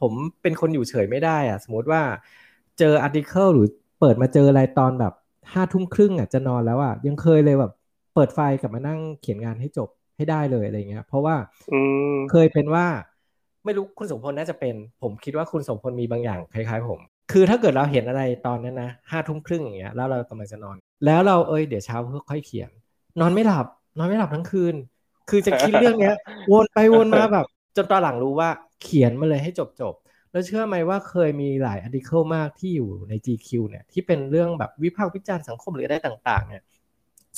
[0.00, 0.12] ผม
[0.42, 2.02] เป็นคนอยู่เฉยไม่ได้อะ สมมติว่า
[2.78, 3.68] เจอ article หรือ
[4.00, 5.12] เปิดมาเจออะไรตอนแบบ
[5.52, 7.72] ห้าทุ่มครึ่งอะจะนอนแล้วอะยังเคยเลยแบบ
[8.14, 11.36] เปิดไฟกลับมานั่งเขียนงานให้จบ ให้ได้เลยอะไรเงี้ย เพราะว่า
[11.72, 11.80] อื
[12.14, 12.86] มเคยเป็นว่า
[13.64, 17.00] ไม่รู้คุณสมพลน่าจะเป็น ผมคิดว่าคุณสมพลมีบางอย่างคล้ายๆ ผม
[17.32, 22.70] คือถ้าเกิดเราเห็นอะไรตอนนั้นนะห้าทุ่มครึ่งอย่างเงี้ยแล้วเรากำลังจะนอน แล้วเราเอ้ยเดี๋ยวเช้าเพื่อค่อยเขียน
[23.20, 23.66] นอนไม่หลับ
[23.98, 24.74] นอนไม่หลับทั้งคืน
[25.30, 26.14] คือจะคิดเรื่องเนี้ย
[26.52, 27.46] วนไปวนมาแบบ
[27.76, 28.48] จนตอนหลังรู้ว่า
[28.82, 36.62] เขียนมาเลยให้จบจบๆแล้วเชื่อไหมว่าเคยมีหลายอาร์ติเคิลมากที่อยู่ใน GQ เนี่ยที่เป็นเรื่องแบบวิพากษ์วิจารณ์สังคมหรืออะไรต่าง ๆ เนี่ย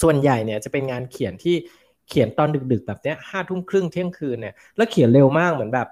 [0.02, 1.56] ส่วนใหญ่เนี่ยจะเป็นงานเขียนที่
[2.08, 5.88] เขียนตอนดึกๆ แบบเนี้ยห้าทุ่มครึ่งเที่ยงคืนเนี่ยแล้วเขียนเร็วมากเหมือนแบบ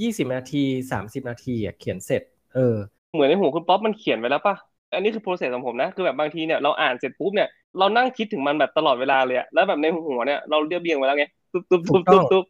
[0.00, 2.22] ยี่สิบนาทีสามสิบนาทีอะเขียนเสร็จ
[2.54, 2.76] เออ
[3.14, 4.56] เหมือนในหัวคุณป๊อปมันเขียนไว้แล้วป่ะ
[4.94, 12.44] อันนี้คือ process ของผมนะคือแบบบางทีเนี่ยเราอ่านเสร็จปุ๊บเนี่ยเรานั่งคิดถึงมันแบบตลอดเวลาเลยอะแล้วแบบในหัวเนี่ยเราเรียบเรียงไว้แล้วไงตุ๊บตุ๊บตุ๊บตุ๊บตุ๊บ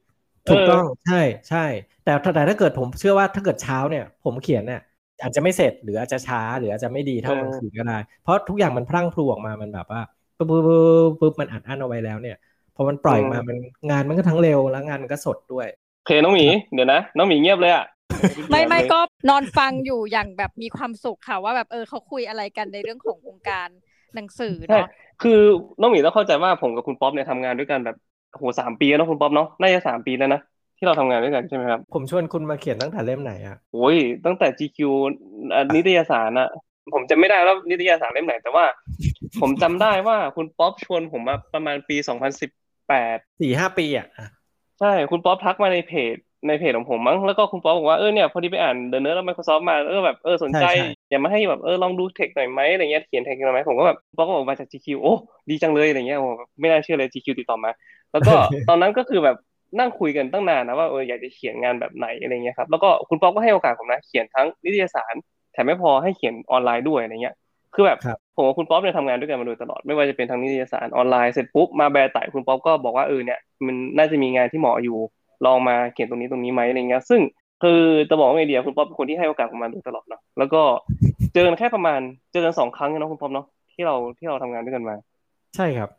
[0.51, 1.65] ถูกต้องใช่ใช่
[2.05, 4.81] แต่แต่ถ้าเกิดผมเชื่อว่าถ้าเกิดเช้าเนี่ย ผมเขียนเนี่ย
[5.23, 10.01] อาจจะไม่เสร็จหรืออาจจะช้าหรืออาจจะไม่ดีเท่ากลางคืนก็ได้ เพราะทุกอย่างมันพรั่งพรูออกมามันแบบว่า
[10.37, 10.77] ปุ๊บปุ๊บปุ๊
[11.11, 12.37] บปุ๊บมันอัดอั้นเอาไว้แล้วเนี่ย
[12.81, 13.59] พอมันปล่อยมามัน
[13.91, 17.85] งานมันก็ทั้งเร็วแล้วงานมันก็สดด้วยโอเคน้องหมีเดี๋ยวนะน้องหมีเงียบเลยอะ
[18.51, 18.99] ไม่ไม่ก็
[19.31, 23.69] นั่งฟังอยู่อย่างแบบมีความสุขค่ะว่าแบบเออเขาคุยอะไรกันในเรื่องของวงการ
[24.15, 24.89] หนังสือใช่เนาะ
[25.23, 25.41] คือ
[25.81, 27.97] น้องหมีต้องเข้าใจว่าผมกับคุณป๊อปเนี่ยทำงานด้วยกันแบบ
[28.37, 30.41] โหสามปีแล้วเนอะคุณป๊อปเนาะน่าจะสามปีแล้วนะ
[30.79, 34.79] ที่เราทำงานด้วยกันใช่ไหมครับ ผมชวนคุณมาเขียนตั้งแต่เล่มไหนอะโอ้ยตั้งแต่ GQ
[35.55, 36.49] อะนิตยสารอะ
[36.95, 38.65] ผมจำไม่ได้แล้วนิตยสารเล่มไหนแต่ว่า
[39.41, 41.97] ผมจำได้ว่าคุณป๊อปชวนผมมาประมาณปี
[42.89, 44.27] 2018สี่ห้าปีอะอะ
[44.81, 46.17] ใช่คุณป๊อปทักมาในเพจ
[46.49, 50.65] ในเพจของผมมั้งแล้วก็คุณป๊อปบอกว่าเออเนี่ยพอดีไปอ่านเดอะเนิร์ดแล้ว Microsoft มาเออแบบเออสนใจ
[51.11, 55.15] อย่ามาให้แบบเออลองดู tech หน่อยไหมอะไรเงี้ยเขียน tech หน่อยไหมผมก็แบบป๊อปก็บอกมาจาก GQ โอ้
[55.51, 56.29] ดีจังเลยอะไรเงี้ยโอ้
[56.61, 57.71] ไม่น่าเชื่อเลย GQ ติดต่อมา
[58.13, 58.33] แล้วก็
[58.69, 59.37] ตอนนั้นก็คือแบบ
[59.79, 65.15] นั่งคุยกันตั้งนานนะว่าเอออยากจะเขียนงานแบบไหนอะไรเงี้ยครับแล้วก็คุณป๊อปก็ให้โอกาสผมนะเขียนทั้งนิตยสาร
[65.53, 67.35] แถมไม่พอให้เขียนออนไลน์ด้วยอะไรเงี้ย
[67.75, 74.99] คือแบบครับผมกับคุณป๊อปเนี่ยทำงานด้วยกันมาโดยตลอดไม่ว่าจะเป็นทางนิตยสารออนไลน์เสร็จปุ๊บมาแบร์ไต่คุณป๊อปก็บอกว่าเออเนี่ยมันน่าจะมีงานที่เหมาะอยู่
[75.47, 77.21] ลองมาเขียนตรงนี้ตรงนี้ไหมอะไรเงี้ยซึ่ง
[77.63, 80.61] คือจะบอกว่าไงเดียคุณป๊อปเป็นคนที่ให้โอกาสผมมาโดยตลอดเนาะแล้วก็
[81.33, 82.01] เจอกันแค่ประมาณ
[82.33, 84.97] เจอกันสองครั้งเองเนาะคุณป๊อปเนาะที่เราที่เราทำงานด้วยกันมา
[85.57, 85.91] ใช่ครับ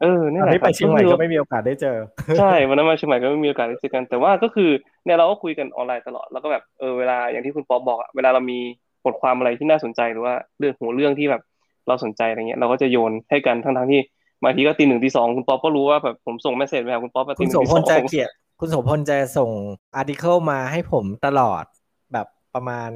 [0.00, 1.96] เออนี่ตอนแหละนี้คไปรับเชียงใหม่คือก็ไม่มีโอกาสได้เจอ
[2.36, 4.70] ใช่วันนั้นมาเชียงใหม่ก็ไม่มีโอกาสได้เจอกัน แต่ว่าก็คือ
[5.04, 8.58] เนี่ยเราก็คุยกันออนไลน์ตลอด แล้วก็แบบเออเวลาอย่างที่คุณป๊อปบอกอะเวลาเรามี
[9.04, 11.42] บทความอะไรที่น่าสนใจหรือว่าเรื่องหัวเรื่องที่แบบ
[11.88, 14.00] เราสนใจอะไรเงี้ยเราก็จะโยนให้กันทั้งทั้งๆที่
[14.44, 19.50] บางทีก็ตีหนึ่งตีสองคุณป๊อปก็รู้ว่าแบบผมส่ง message ไปหาคุณป๊อปอะคุตีณหนึ่โสงตีพสลองจะเขียนคุณโสพลจะส่ง
[19.96, 21.64] article มาให้ผมตลอด
[22.12, 22.90] แบบประมาณ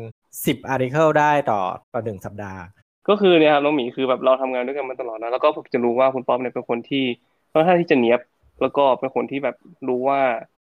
[0.46, 1.60] สิบ article ได้ต่อ
[1.92, 2.62] ต่อหนึ่งสัปดาห์
[3.08, 7.04] ก็คือเนี่ยครับน้องหมีคือแบบเราทำงานด้วยกันมาตลอดนะแล้วก็ผมจะรู้ว่าคุณป๊อปเนี่ยเป็นคนที่
[7.52, 8.20] ค่อนข้างที่จะเนียบ
[8.62, 9.56] แล้วก็เป็นคนที่แบบ
[9.88, 10.20] รู้ว่า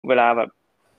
[0.09, 0.49] เวลาแบบ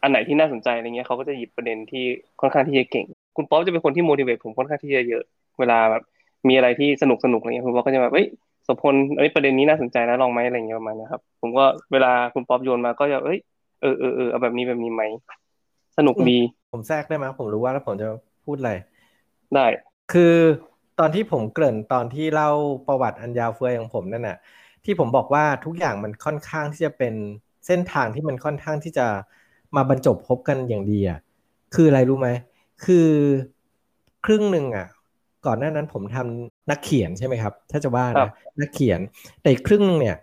[0.02, 2.04] อันไหนที่น่าสนใจอะไรเงี้ยเขาก็จะหยิบประเด็นที่
[2.42, 5.24] ค่อนข้างที่จะเก่ง คุณป๊อปจะเป็นคนที่ motivate ผมค่อนข้างที่จะเยอะ
[5.60, 6.04] เวลาแบบ
[6.48, 8.28] มีอะไรที่สนุกสนุกอะไรเงี้ยคุณป๊อปก็จะแบบเอ้ย
[8.68, 13.40] สมพลเอ้ยประเด็นนี้น่าสนใจนะลองไหมอะไรเงี้ยประมาณเนี้ยครับ ผมก็เวลาคุณป๊อปโยนมาก็จะเอ้ย
[13.82, 15.04] เออเออเออเอาแบบนี้แบบนี้ไหม
[15.98, 16.40] สนุกดี
[16.72, 18.08] ผมแทรกได้ไหมผมรู้ว่าแล้วผมจะ
[18.46, 18.72] พูดอะไร
[19.56, 19.66] ได้
[20.14, 20.36] คือ
[21.00, 22.52] ตอนที่ผมเกริ่นตอนที่เล่า
[22.88, 24.38] ประวัติอันยาวเฟือยของผมนั่นน่ะ
[24.86, 27.14] ที่ผมบอกว่าทุกอย่างมันค่อนข้างที่จะเป็น
[27.68, 29.08] เส้นทางที่มันค่อนข้างที่จะ
[29.76, 31.20] มาบรรจบพบกันอย่างดีอะ
[31.76, 32.30] คืออะไรรู้ไหม
[32.86, 33.10] คือ
[34.26, 34.88] ครึ่งหนึ่งอะ
[35.46, 38.30] ก่อนหน้านั้นผมทำนักเขียนใช่ไหมครับ ถ้าจะว่าครันะบ
[38.62, 39.00] นักเขียน
[39.42, 40.18] แต่อีกครึ่งหนึงเนี่ย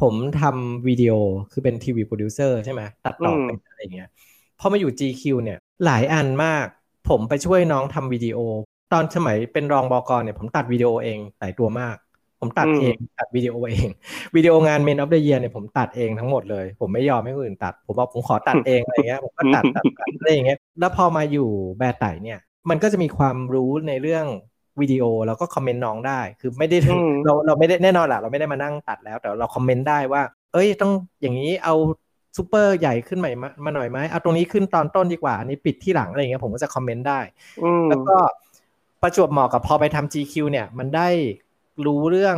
[0.00, 1.12] ผมทำวิดีโอ
[1.52, 4.08] คือเป็นทีวีโปรดิวเซอร์ใช่ไหมตัดต่อเป็นอะไรอย่างเงี้ย
[4.60, 6.66] พอมาอยู่ GQ เนี่ย หลายอันมาก
[7.08, 8.38] ผมไปช่วยน้องทำวิดีโอ
[8.92, 11.96] ตอนสมัยเป็นรองบอกรเนี่ย ผมตัดวิดีโอเองหลายตัวมาก
[12.40, 13.88] ผมตัดอืมเองตัดวิดีโอเอง
[14.36, 22.38] วิดีโองาน Men of the Year เนี่ยผมตัดเองทั้งหมดเลย ผมไม่ยอมให้คนอื่นตัด ผมบอกผมขอตัดเองอะไรเงี้ยผมก็ตัดตัดตัดอะไรอย่างเงี้ยแล้วพอมาอยู่แบร์ไต่เนี่ย
[22.70, 24.26] มันก็จะมีความรู้ในเรื่อง
[24.80, 26.76] วิดีโอเราก็คอมเมนต์น้องได้คือไม่ได้
[27.24, 30.22] เราเราไม่ได้แน่นอนแหละเราไม่ได้มานั่งตัดแล้ว แต่เราคอมเมนต์ได้ว่า
[30.52, 31.74] เอ้ยต้องอย่างนี้เอา
[32.36, 37.20] ซูเปอร์ใหญ่ขึ้นใหม่มามาหน่อยไหมเอาตรงนี้ขึ้นตอนต้นดีกว่าอันนี้ปิดที่หลังอะไรเงี้ยผมก็จะคอมเมนต์ได้
[37.90, 38.16] แล้วก็
[39.02, 41.08] ประจวบเหมาะกับพอไปทำ GQ เนี่ยมันได้
[41.86, 42.36] รู้เรื่อง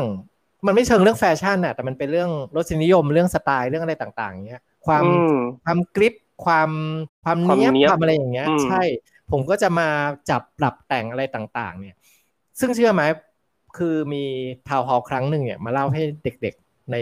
[0.66, 5.04] มันไม่เชิงเรื่องแฟชั่นอะแต่มันเป็นเรื่องรสนิยมเรื่องสไตล์เรื่องอะไรต่างๆเงี้ยความ
[5.64, 6.14] ความกริป
[6.44, 6.70] ความ
[7.24, 8.82] ความเนี้ยความอะไรอย่างเงี้ย ใช่
[9.30, 9.88] ผมก็จะมา
[10.30, 11.96] จับปรับแต่งอะไรต่างๆ เนี่ย
[12.60, 13.02] ซึ่งเชื่อไหม
[13.78, 14.24] คือมี
[14.68, 16.96] town hall ครั้งหนึ่งเนี่ยมาเล่าให้เด็กๆใน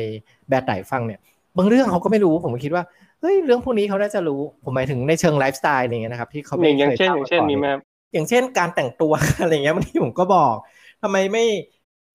[0.49, 1.20] แบไต๋ฟังเนี่ย
[1.57, 2.84] บางเรื่องเขาก็ไม่รู้ ผมคิดว่า
[3.20, 7.66] เฮ้ยเรื่องพวกนี้เขาน่าจะรู้ ผมหมายถึงในเชิงไลฟ์สไตล์อะไรเงี้ยนะครับ ที่เขาไม่เคยทำอย่างเช่นมีไหม
[8.12, 10.55] อย่างเช่นการแต่งตัวอะไรเงี้ยบางทีผมก็บอก
[11.03, 11.45] ทำไมไม่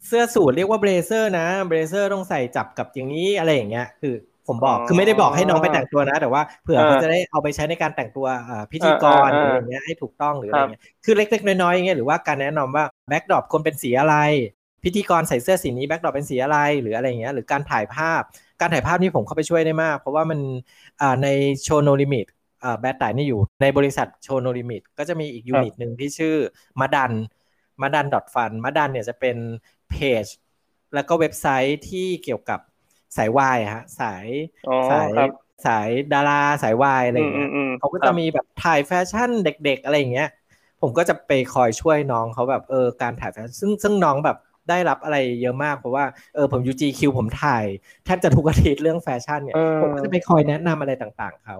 [0.07, 4.15] เสื้อสูทเรียกว่า blazer นะ blazer ต้องใส่จับกับอย่างนี้อะไรอย่างเงี้ยคือ
[4.47, 8.27] ผมบอกคือไม่ได้บอกให้น้องไปแต่งตัวนะ แต่ว่าเผื่อเขาจะได้เอาไปใช้ในการแต่งตัว
[8.71, 14.15] พิธีกรอะไรเงี้ยให้ถูกต้องหรืออะไรเงี้ยคือเล็กๆน้อยๆอย่างเงี้ยหรือว่าการแนะนำว่า backdrop ควรเป็นสีอะไร
[14.83, 18.21] พิธีกรใส่เสื้อสีนี้ backdrop เป็นสีอะไรหรืออะไรเงี้ยหรือการถ่ายภาพ
[18.59, 20.39] การถ่ายภาพนี่ผมเข้าไปช่วยได้มาก เพราะว่ามัน
[21.23, 21.27] ใน
[21.63, 22.25] Show No Limit
[22.79, 26.35] แบไต๋นี่อยู่ในบริษัท Show No Limit ก็จะมีอีก unit หนึ่งที่ชื่อ
[26.79, 27.11] มาดัน
[27.81, 29.37] มาดันดอทฟันมาดันเนี่ยจะเป็น
[29.93, 30.25] เพจ
[30.95, 32.59] แล้วก็เว็บไซต์ที่เกี่ยวกับ
[33.17, 34.25] สายวายฮะสาย
[34.91, 35.09] สาย
[35.65, 40.29] สายดาราสายวายอะไรเงี้ยเขาก็จะมีแบบถ่ายแฟชั่นเด็ก ๆ อะไรอย่างเงี้ย
[40.81, 44.37] ผมก็จะไปคอยช่วยน้องเขาแบบเออการถ่ายแฟชั่นซึ่งซึ่งน้องแบบ
[44.69, 47.65] ได้รับอะไรเยอะมากเพราะว่าเออผมยูจีคิวผมถ่าย
[48.05, 51.57] แทบจะทุกอาทิตย์เรื่องแฟชั่นเนี่ยผมก็จะไปคอยแนะนำอะไรต่างๆเขา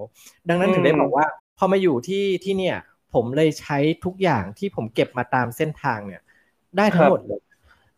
[0.50, 1.26] ดังนั้นถึงได้บอกว่า
[1.58, 2.78] พอมาอยู่ที่ที่เนี่ย
[3.14, 6.22] ผมเลยใช้ทุกอย่างที่ผมเก็บมาตามเส้นทางเนี่ย
[6.78, 7.42] ได้ทั้งหมดเลย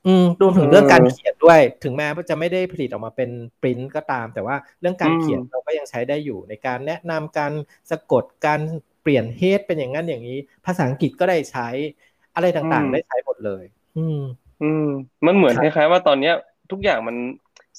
[0.07, 3.29] อืมรวมถึงเรื่องการเขียนด้วย ถึงแม้ว่าจะไม่ได้ผลิตออกมาเป็น
[3.61, 7.53] ปริ้นก็ตาม แต่ว่าเรื่องการเขียนเราก็ยังใช้ได้อยู่ในการแนะนำการ
[7.91, 8.59] สะกดการ
[9.01, 11.67] เปลี่ยน head เป็นอย่างนั้นอย่างนี้ ภาษาอังกฤษก็ได้ใช้
[12.35, 13.63] อะไรต่างๆ ได้ใช้หมดเลย
[13.97, 14.21] อืม
[14.63, 14.87] อืม
[15.25, 16.33] มันเหมือนคล้ายๆว่าตอนเนี้ย
[16.71, 17.15] ทุกอย่างมัน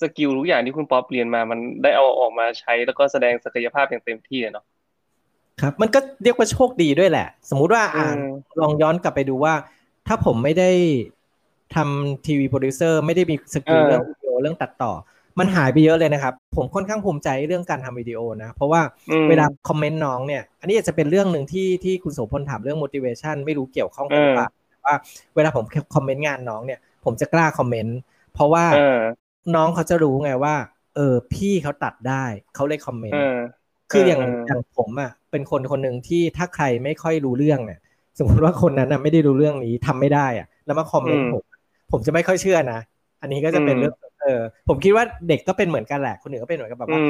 [0.01, 4.64] skill ทุกอย่างที่คุณป๊อปเรียนมา มันได้เอาออกมาใช้แล้วก็แสดงศักยภาพอย่างเต็มที่เนาะ
[5.61, 8.16] ครับ มันก็เรียกว่าโชคดีด้วยแหละ สมมุติว่าอ่าน
[8.61, 9.55] ลองย้อนกลับไปดูว่า
[10.07, 10.70] ถ้าผมไม่ได้
[11.75, 14.93] ทำทีวีโปรดิวเซอร์ไม่ได้มี skill เรื่องวิดีโอเรื่องตัดต่อ
[15.39, 18.83] มันหายไปเยอะเลยนะครับ ผมค่อนข้างภูมิใจเรื่องการทำวิดีโอนะ เพราะว่า
[19.29, 24.47] เวลาคอมเมนต์น้องเนี่ย อันนี้อาจจะเป็นเรื่องหนึ่งที่ที่คุณโสพลถามเรื่อง motivation ไม่รู้เกี่ยวข้องกันหรือเปล่า
[24.85, 24.95] ว่า
[25.37, 25.64] เวลาผม
[25.95, 27.97] คอมเมนต์งานน้องเนี่ย ผมจะกล้าคอมเมนต์
[28.35, 28.67] เพราะว่า
[29.55, 30.55] น้องเขาจะรู้ไงว่า
[30.97, 33.25] เออ พี่เขาตัดได้เขาเลยคอมเมนต์
[33.91, 37.79] คืออย่างอย่างผมอะเป็นคนคนหนึ่งที่ถ้าใครไม่ค่อยรู้เรื่องเนี่ย
[38.19, 41.43] สมมติว่าคนนั้นอะไม่ได้รู้เรื่องนี้ทำไม่ได้อะ แล้วมาคอมเมนต์ผม
[41.93, 42.80] ผมจะไม่ค่อยเชื่อนะ
[43.22, 47.01] อันนี้ก็จะเป็นเรื่องเออผมคิดว่าเด็กก็เป็นเหมือนกันแหละคนอื่นก็เป็นเหมือนกันแบบว่า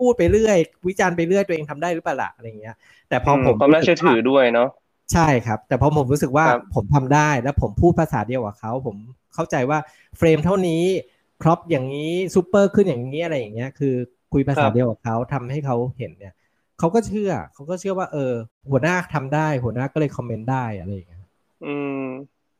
[0.00, 0.58] พูดไปเรื่อย
[0.88, 2.76] วิจารณ์ไปเรื่อยตัวเองทำได้หรือเปล่าล่ะอะไรเงี้ย
[3.08, 4.68] แต่พอผมความน่าเชื่อถือด้วยเนาะ
[5.12, 8.96] ใช่ครับ แต่พอผมรู้สึกว่าผมทำได้แล้วผมพูดภาษาเดียวกับเขาผม
[9.34, 9.78] เข้าใจว่า
[10.18, 10.82] frame เท่านี้
[11.42, 13.94] crop อย่างนี้ซูเปอร์ขึ้นอย่างนี้อะไรอย่างเงี้ยคือ
[14.32, 16.34] คุยภาษาเดียวกับเขาทำให้เขาเห็นเนี่ย
[16.78, 18.32] เขาก็เชื่อเขาก็เชื่อว่าเออ
[18.70, 21.22] หัวหน้าทำได้ หัวหน้าก็เลย comment ได้อะไรอย่างเงี้ย
[21.64, 22.04] อืม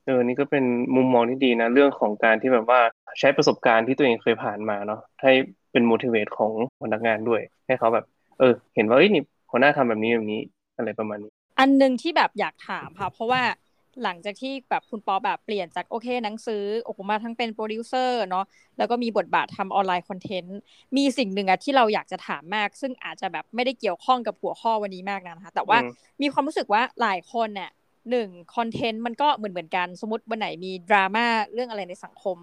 [0.06, 0.64] เออนี่ก็เป็น
[0.96, 2.80] มุมมองที่ดีนะ เรื่องของการที่แบบว่า
[3.18, 5.32] ใช้ประสบการณ์ที่ตัวเองเคยผ่านมาเนาะให้
[5.72, 8.04] เป็น motivate ของพนักงานด้วย ให้เขาแบบ
[8.38, 10.40] เออ เห็นว่าเอ้ยนี่หัวหน้าทำแบบนี้แบบนี้
[10.76, 13.42] อะไรประมาณนี้ อันหนึ่งที่แบบอยากถามค่ะ เพราะว่า
[14.02, 18.44] หลังจากที่แบบคุณป๊อปแบบเปลี่ยนจากโอเคหนังสือโอ้โหมาทั้งเป็นโปรดิวเซอร์เนาะ
[18.78, 20.58] แล้วก็มีบทบาททำออนไลน์ content
[20.96, 25.78] มีสิ่งหนึ่งอะที่เราอยากจะถามมาก ซึ่งอาจจะแบบไม่ได้เกี่ยวข้องกับหัวข้อวันนี้มากนะคะแต่ว่า
[26.22, 27.70] มีความรู้สึกว่าหลายคนเนี่ย
[28.10, 32.36] หนึ่งคอนเทนต์มันก็เหมือนเหมือนกัน สมมติวันไหนมีดราม่าเรื่องอะไรในสังคม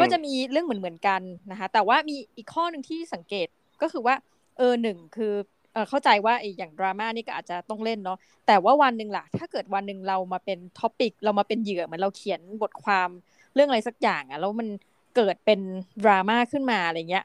[0.00, 3.46] ก็จะมีเรื่องเหมือนเหมือนกันนะคะแต่ว่ามีอีกข้อหนึ่งที่สังเกต
[3.82, 4.14] ก็คือว่า
[4.58, 5.32] เออหนึ่งคือ
[5.72, 13.08] เออเข้าใจว่าไอ้อย่างดราม่านี่ก็อาจจะต้องเล่นเนาะแต่ว่าวันหนึ่งล่ะ ถ้าเกิดวันหนึ่งเรามาเป็นท็อปิกเรามาเป็นเหยื่อเหมือนเราเขียนบทความ
[13.54, 14.68] เรื่องอะไรสักอย่างอะแล้วมัน
[15.16, 15.60] เกิดเป็น
[16.04, 17.24] ดราม่าขึ้นมาอะไรเงี้ย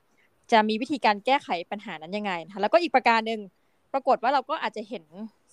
[0.52, 3.40] จะมีวิธีการแก้ไขปัญหานั้นยังไงนะคะแล้วก็อีกประการหนึ่ง
[3.94, 5.04] ปรากฏว่าเราก็อาจจะเห็น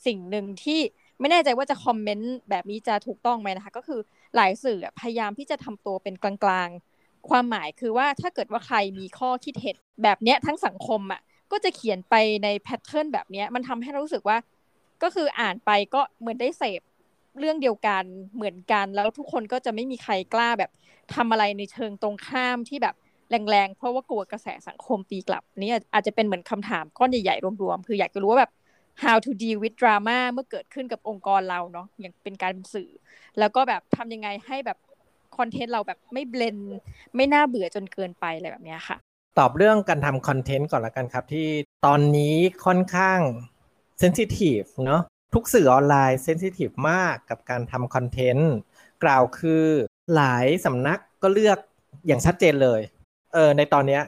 [0.07, 0.81] สิ่งหนึ่งที่
[1.25, 4.01] ไม่แน่ใจว่าจะคอมเมนต์แบบนี้จะถูกต้องไหมนะคะ ก็คือ
[4.37, 6.33] หลายสื่อพยายามที่จะทำตัวเป็นกลา
[6.67, 11.21] งๆ ความหมายคือว่าถ้าเกิดว่าใครมีข้อคิดเห็นแบบเนี้ยทั้งสังคมอะ
[11.53, 12.15] ก็จะเขียนไป
[12.45, 14.37] ในแพทเทิร์นแบบเนี้ยมันทำให้เรารู้สึกว่า
[15.03, 16.81] ก็คืออ่านไปก็เหมือนได้เสพ
[17.39, 18.05] เรื่องเดียวกัน
[18.35, 20.71] เหมือนกันแล้วทุกคนก็จะไม่มีใครกล้าแบบ
[21.15, 22.95] ทำอะไรในเชิงตรงข้ามที่แบบ
[23.31, 28.53] แรงๆ เพราะว่ากลัวกระแสสังคมตีกลับนี่อาจจะเป็นเหมือนคำถามก้อนใหญ่ๆรวมๆ คืออยากจะรู้ว่าแบบ
[29.05, 32.91] how to deal with drama เมื่อเกิดขึ้นกับองค์กรเราเนาะอย่างเป็นการสื่อ
[33.39, 34.79] แล้วก็แบบทำยังไงให้แบบ
[35.37, 36.57] content เราแบบไม่ bland
[37.17, 38.97] ไม่น่าเบื่อจนเกินไปอะไรแบบนี้ค่ะ
[39.39, 41.49] ตอบเรื่องการทำ content ก่อนละกันครับที่
[41.87, 43.21] ตอนนี้ค่อนข้าง
[43.99, 45.03] sensitive เนาะ
[45.35, 48.53] ทุกสื่อออนไลน์ sensitive มากกับการทำ content
[49.05, 49.65] กล่าวคือ
[50.15, 51.59] หลายสำนักก็เลือก
[52.07, 52.81] อย่างชัดเจนเลย
[53.35, 54.03] เออในตอนเนี้ย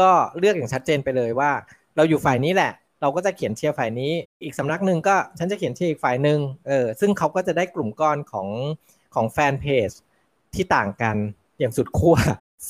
[0.00, 1.50] ก็เลือกอย่างชัดเจนไปเลยว่า
[1.96, 6.38] เราอยู่ฝ่ายนี้แหละ เราก็จะเขียนเชียร์ฝ่ายนี้ อีกสำนักหนึ่งก็ฉันจะเขียนเชียร์อีกฝ่ายหนึ่ง
[6.68, 8.48] เออซึ่งเขาก็จะได้กลุ่มก้อนของ
[9.14, 9.90] ของแฟนเพจ
[10.54, 11.16] ที่ต่างกัน
[11.58, 12.16] อย่างสุดขั้ว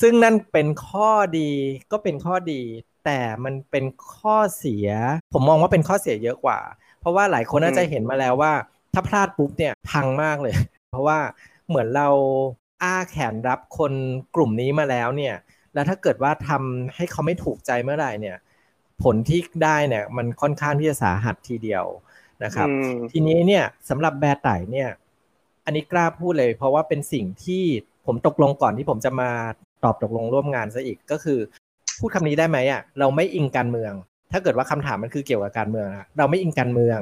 [0.01, 1.51] ซึ่งนั่นเป็นข้อดี
[1.93, 2.61] ก็เป็นข้อดี
[3.05, 3.85] แต่มันเป็น
[4.16, 4.89] ข้อเสีย
[5.35, 6.59] ผมมองว่าเป็นข้อเสียเยอะกว่า
[7.01, 8.53] เพราะว่าหลายคนน่าจะเห็นมาแล้วว่า
[8.95, 10.55] ถ้าพลาดปุ๊บเนี่ยพังมากเลย
[10.91, 11.18] เพราะว่า
[11.68, 12.09] เหมือนเรา
[12.83, 13.93] อ้าแขนรับคน
[14.35, 15.35] กลุ่มนี้มาแล้วเนี่ย
[15.74, 18.37] แล้วถ้าเกิดว่าทำให้เขาไม่ถูกใจเมื่อไหร่เนี่ย
[19.03, 21.84] ผลที่ได้เนี่ยมันค่อนข้างที่จะสาหัสทีเดียว
[22.44, 22.68] นะครับ
[23.12, 24.88] ทีนี้เนี่ยสำหรับแบร์ไต่เนี่ย
[25.64, 27.64] อันนี้กล้าพูดเลย เพราะว่าเป็นสิ่งที่
[28.07, 29.30] ผมตกลงก่อนที่ผมจะมา
[29.84, 31.38] ตอบตกลงร่วมงานซะอีกก็คือ
[31.99, 33.92] พูดคำนี้ได้ไหมอะเราไม่อิงการเมือง
[34.32, 36.99] ถ้าเกิดว่าคำถามมันคือเกี่ยวกับการเมืองอะเราไม่อิงการเมือง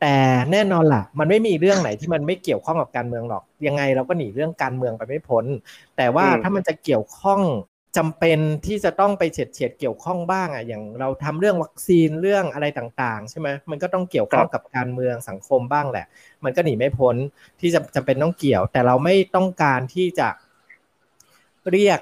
[0.00, 0.16] แต่
[0.52, 5.44] แน่นอนล่ะ มันไม่มีเรื่องไหนที่มันไม่เกี่ยวข้องกับการเมืองหรอก ยังไงเราก็หนีเรื่องการเมืองไปไม่พ้น
[5.96, 7.40] แต่ว่าถ้ามันจะเกี่ยวข้อง
[7.96, 16.06] จำเป็นที่จะต้องไปเฉียดเฉียดเกี่ยวข้องบ้างอะอย่างเราทำเรื่องวัคซีนเรื่องอะไรต่างๆ ใช่ไหมมันก็ต้องเกี่ยวข้องกับการเมืองสังคมบ้างแหละ
[16.44, 17.16] มันก็หนีไม่พ้น
[17.60, 20.28] ที่จะจำเป็นต้องเกี่ยว แต่เราไม่ต้องการที่จะ
[21.70, 22.00] เรียก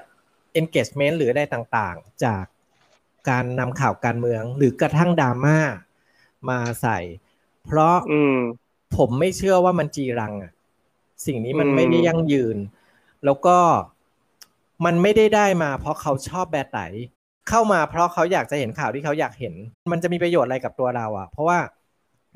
[0.61, 2.45] engagement หรืออะไรต่างๆ จาก
[3.31, 5.59] การนำข่าวการเมือง หรือกระทั่งดราม่า
[6.51, 6.99] มาใส่
[7.67, 7.97] เพราะ
[8.97, 10.53] ผมไม่เชื่อว่ามันจีรังอะ
[11.27, 12.57] สิ่งนี้มันไม่ได้ยั่งยืน
[13.25, 13.59] แล้วก็
[14.85, 16.79] มันไม่ได้ได้มาเพราะเขาชอบแบตไต
[17.49, 19.55] เข้ามาเพราะเขาอยากจะเห็นข่าวที่เขาอยากเห็น
[19.93, 21.59] มันจะมีประโยชน์อะไรกับตัวเราอะ เพราะว่า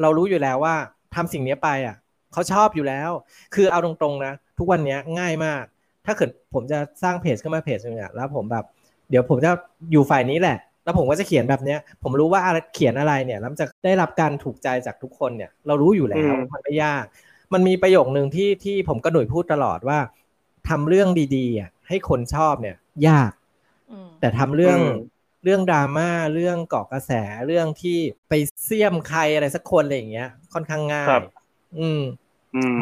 [0.00, 0.74] เรารู้อยู่แล้วว่า
[1.14, 1.96] ทำสิ่งนี้ไปอะ
[2.32, 3.10] เขาชอบอยู่แล้ว
[3.54, 5.64] คือเอาตรงๆนะ ทุกวันนี้ง่ายมาก
[6.06, 8.64] ถ้าเกิดผมจะสร้างเพจขึ้นมาเพจนึงเนี่ยแล้วผมแบบ
[9.10, 9.50] เดี๋ยวผมจะ
[9.92, 12.40] อยู่ฝ่ายนี้แหละ แล้วผมก็จะเขียนแบบเนี้ย ผมรู้ว่า
[12.74, 17.04] เขียนอะไรเนี่ยแล้วจะได้รับการถูกใจจากทุกคนเนี่ย เรารู้อยู่แล้วมันไม่ยาก
[17.52, 19.98] มันมีประโยคหนึ่งที่ที่ผมก็หนุ่ยพูดตลอดว่า
[20.68, 22.76] ทำเรื่องดีๆอะให้คนชอบเนี่ย
[23.08, 23.32] ยาก
[24.20, 24.78] แต่ทำเรื่อง
[25.44, 27.12] เรื่องดราม่าเรื่องเกาะกระแส
[27.46, 27.98] เรื่องที่
[28.28, 28.32] ไป
[28.64, 31.08] เสี่ยมใครอะไรสักคนอะไรอย่างเงี้ย ค่อนข้างง่าย
[31.78, 32.02] อืม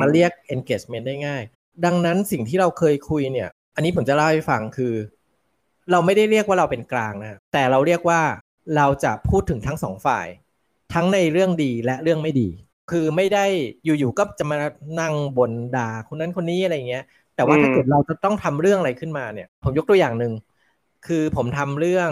[0.00, 1.42] มาเรียก engagement ได้ง่าย
[1.84, 4.94] ดังนั้นสิ่งที่เราเคยคุยเนี่ย อันนี้ผมจะเล่าให้ฟังคือ
[5.90, 8.20] เราไม่ได้เรียกว่าเราเป็นกลางนะแต่เราเรียกว่า
[8.76, 10.26] เราจะพูดถึงทั้งสองฝ่าย
[10.94, 12.48] ทั้งในเรื่องดีและเรื่องไม่ดี
[12.90, 13.46] คือไม่ได้
[13.84, 14.56] อยู่ๆก็จะมา
[15.00, 17.04] นั่งบนด่าคนนั้นคนนี้อะไรเงี้ย
[17.40, 20.32] แต่ว่าถ้าเกิดเราจะต้องทำเรื่องอะไรขึ้นมาเนี่ย ผมยกตัวอย่างหนึ่ง
[21.06, 22.10] คือผมทำเรื่อง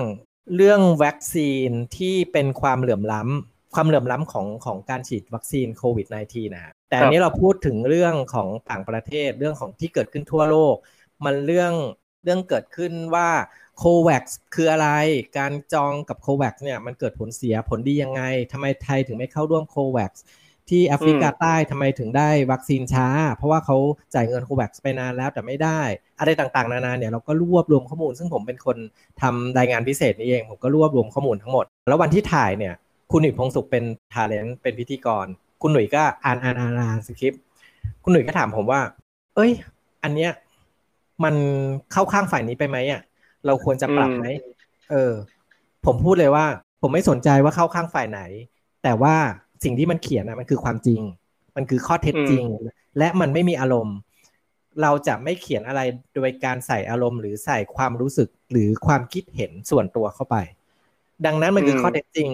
[0.56, 10.76] เรื่องวัคซีนที่เป็นความเหลื่อมล้ำความเหลื่อมล้ำของของการฉีดวัคซีนโควิด -19 นะแต่อันนี้เราพูดถึงเรื่องของต่างประเทศเรื่องของที่เกิดขึ้นทั่วโลก
[11.24, 11.72] มันเรื่อง
[12.24, 13.30] เรื่องเกิดขึ้นว่า
[13.78, 14.24] โควัค
[14.54, 14.88] คืออะไร
[15.38, 18.22] การจองกับโควัคเนี่ยมันเกิดผลเสียผลดียังไง
[18.52, 20.12] ทำไมไทยถึงไม่เข้าร่วมโควัค
[20.70, 23.76] ที่แอฟริกาใต้ทำไมถึงได้วัคซีนช้า เพราะว่าเขา
[24.14, 25.80] จ่ายเงินโควัคไปนานแล้วแต่ไม่ได้
[26.20, 28.76] อะไรต่างๆ นานาเนี่ยเราก็รวบรวมข้อมูล ซึ่งผมเป็นคน
[29.22, 32.74] ทำรายงานพิเศษนี้เอง ผมก็รวบรวมข้อมูลทั้งหมด แล้ววันที่ถ่ายเนี่ย
[33.12, 35.26] คุณอิพงสุขเป็นทาเลนต์เป็นพิธีกร
[35.62, 37.42] คุณหนุ่ยก็อ่านอ่านอ่านอ่านสคริปต์
[38.04, 38.80] คุณหนุ่ยก็ถามผมว่า
[39.36, 39.52] เอ้ย
[40.02, 40.30] อันเนี้ย
[41.24, 41.34] มัน
[41.92, 43.02] เข้าข้างฝ่ายนี้ไปไหมอะ
[43.46, 44.26] เราควรจะปรับไหม
[44.90, 45.12] เออ
[45.86, 46.46] ผมพูดเลยว่า
[46.82, 48.20] ผมไม่สนใจว่าเข้าข้างฝ่ายไหน
[48.82, 49.16] แต่ว่า
[49.64, 51.00] สิ่งที่มันเขียนนะมันคือความจริง
[51.56, 52.44] มันคือข้อเท็จจริง
[52.98, 53.96] และมันไม่มีอารมณ์
[54.82, 55.80] เราจะไม่เขียนอะไร
[56.14, 60.36] โดยการใส่อารมณ์ หรือใส่ความรู้สึกหรือความคิดเห็นส่วนตัวเข้าไป
[61.26, 62.28] ดังนั้นมันคือข้อเท็จจริง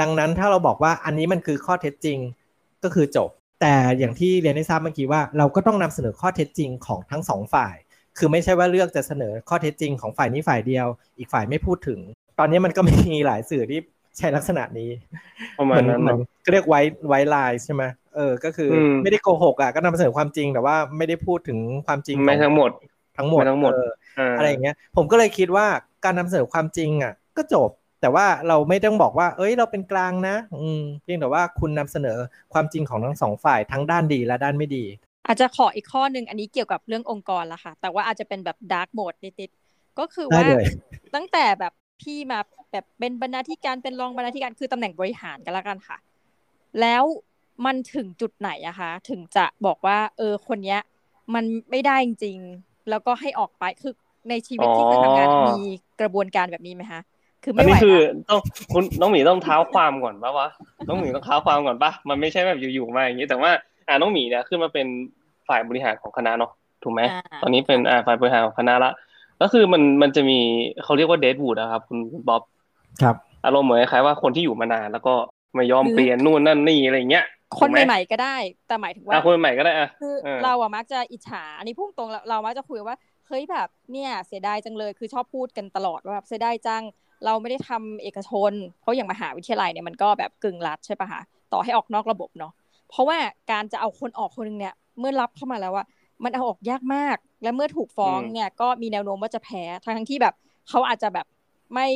[0.00, 2.18] ดังนั้นถ้าเราบอกว่าอันนี้มันคือข้อเท็จจริง
[2.82, 7.74] ก็คือจบ แต่อย่างที่เรียนได้ทราบเมื่อกี้ว่า เราก็ต้องนำเสนอข้อเท็จจริงของทั้งสองฝ่าย
[8.18, 10.86] คือไม่ใช่ว่าเลือกจะเสนอข้อเท็จจริงของฝ่ายนี้ฝ่ายเดียว
[11.18, 11.98] อีกฝ่ายไม่พูดถึง
[12.38, 13.80] ตอนนี้มันก็มีหลายสื่อที่
[14.18, 14.90] ใช้ลักษณะนี้
[15.64, 17.82] เหมือนมันก็เรียกไว้ไว้ไลน์ใช่ไหม
[18.14, 18.70] เออ ก็คือ
[19.02, 22.70] ไม่ได้โกหกอะก็นำเสนอความจริงแต่ว่าไม่ได้พูดถึงความจริงไม่ทั้งหมด
[23.18, 23.72] ทั้งหมดทั้งหมด
[24.38, 25.66] อะไรอย่างเงี้ย ผมก็เลยคิดว่า
[26.04, 32.18] การนำเสนอความจริงอะ ก็จบ แต่ว่าเราไม่ต้องบอกว่า เอ้ย เราเป็นกลางนะ อืมเพียงแต่ว่าคุณนำเสนอ
[32.52, 34.84] ความจริงของทั้งสองฝ่ายทั้งด้านดีและด้านไม่ดี
[35.26, 40.46] อาจจะขออีกข้อหนึ่งอันนี้เกี่ยวกับเรื่ององค์กรละค่ะ แต่ว่าอาจจะเป็นแบบดาร์กโหมดนิดๆก็คือว่า
[41.14, 42.38] ตั้งแต่แบบพี่มา
[42.76, 45.96] แบบเป็นบรรณาธิการเป็นรองบรรณาธิการคือตำแหน่งบริหารกันละกันค่ะ
[46.80, 47.04] แล้ว
[47.64, 50.80] มันถึงจุดไหนอะคะถึงจะบอกว่า เออคนเนี้ย
[51.34, 52.38] มันไม่ได้จริง
[52.90, 53.92] แล้วก็ให้ออกไปคือ
[54.30, 55.58] ในชีวิตที่เคยทำงานมี
[56.00, 57.00] กระบวนการแบบนี้ไหมคะ
[57.42, 57.98] คือไม่ไหวอันนี้คือ
[58.28, 58.40] ต้อง
[58.72, 60.48] คุณน้องหมีต้องเท้าความก่อนปะวะ
[60.88, 63.50] น้องหมีต้องเท้าความก่อนปะมันไม่ใช่แบบอยู่ๆมาอย่างนี้แต่ว่า
[63.88, 64.86] อ่าน้องหมีเนี่ยขึ้นมาเป็น
[65.48, 66.52] ฝ่ายบริหารของคณะเนาะ
[66.82, 67.00] ถูกไหม
[67.42, 68.92] ตอนนี้เป็นอ่าฝ่ายบริหารของคณะละ
[69.42, 70.38] ก็คือมันมันจะมี
[70.84, 71.98] เขาเรียกว่าเดดวูดนะครับคุณ
[72.28, 72.42] บ๊อบ
[73.02, 75.14] ครับอารมณ์เหมือนคล้ายว่าคนที่อยู่มานานแล้วก็
[75.54, 77.24] ไม่ยอมเปลี่ยนนู่นนั่นนี่อะไรเงี้ย
[77.60, 78.36] คนใหม่ๆก็ได้
[78.66, 86.82] แต่หมายถึงว่าอะคนใหม่ก็ได้อะคือเออเราอะมักจะอิจฉาอันนี้พุ่งตรงเราเรามักจะคุยว่าเฮ้ยแบบเนี่ยเสียดายจังเลยคือชอบพูดกันตลอดว่าแบบเสียดายจัง
[87.24, 91.20] เราไม่ได้ทำเอกชน เพราะอย่างมหาวิทยาลัยเนี่ยมันก็แบบกึ่งรัฐใช่ปะคะ
[91.52, 92.52] ต่อให้ออกนอกระบบเนาะ
[92.90, 93.18] เพราะว่า
[93.50, 95.84] การจะเอาคนออกคนหนึงเนี่ยเมื่อรับเข้ามาแล้วว่า
[96.24, 100.34] มันเอาออกยากมาก และเมื่อถูกฟ้องเนี่ยก็มีแนวโน้มว่าจะแพ้ทั้งที่แบบ
[100.68, 101.26] เขาอาจจะแบบ
[101.74, 101.88] ไม่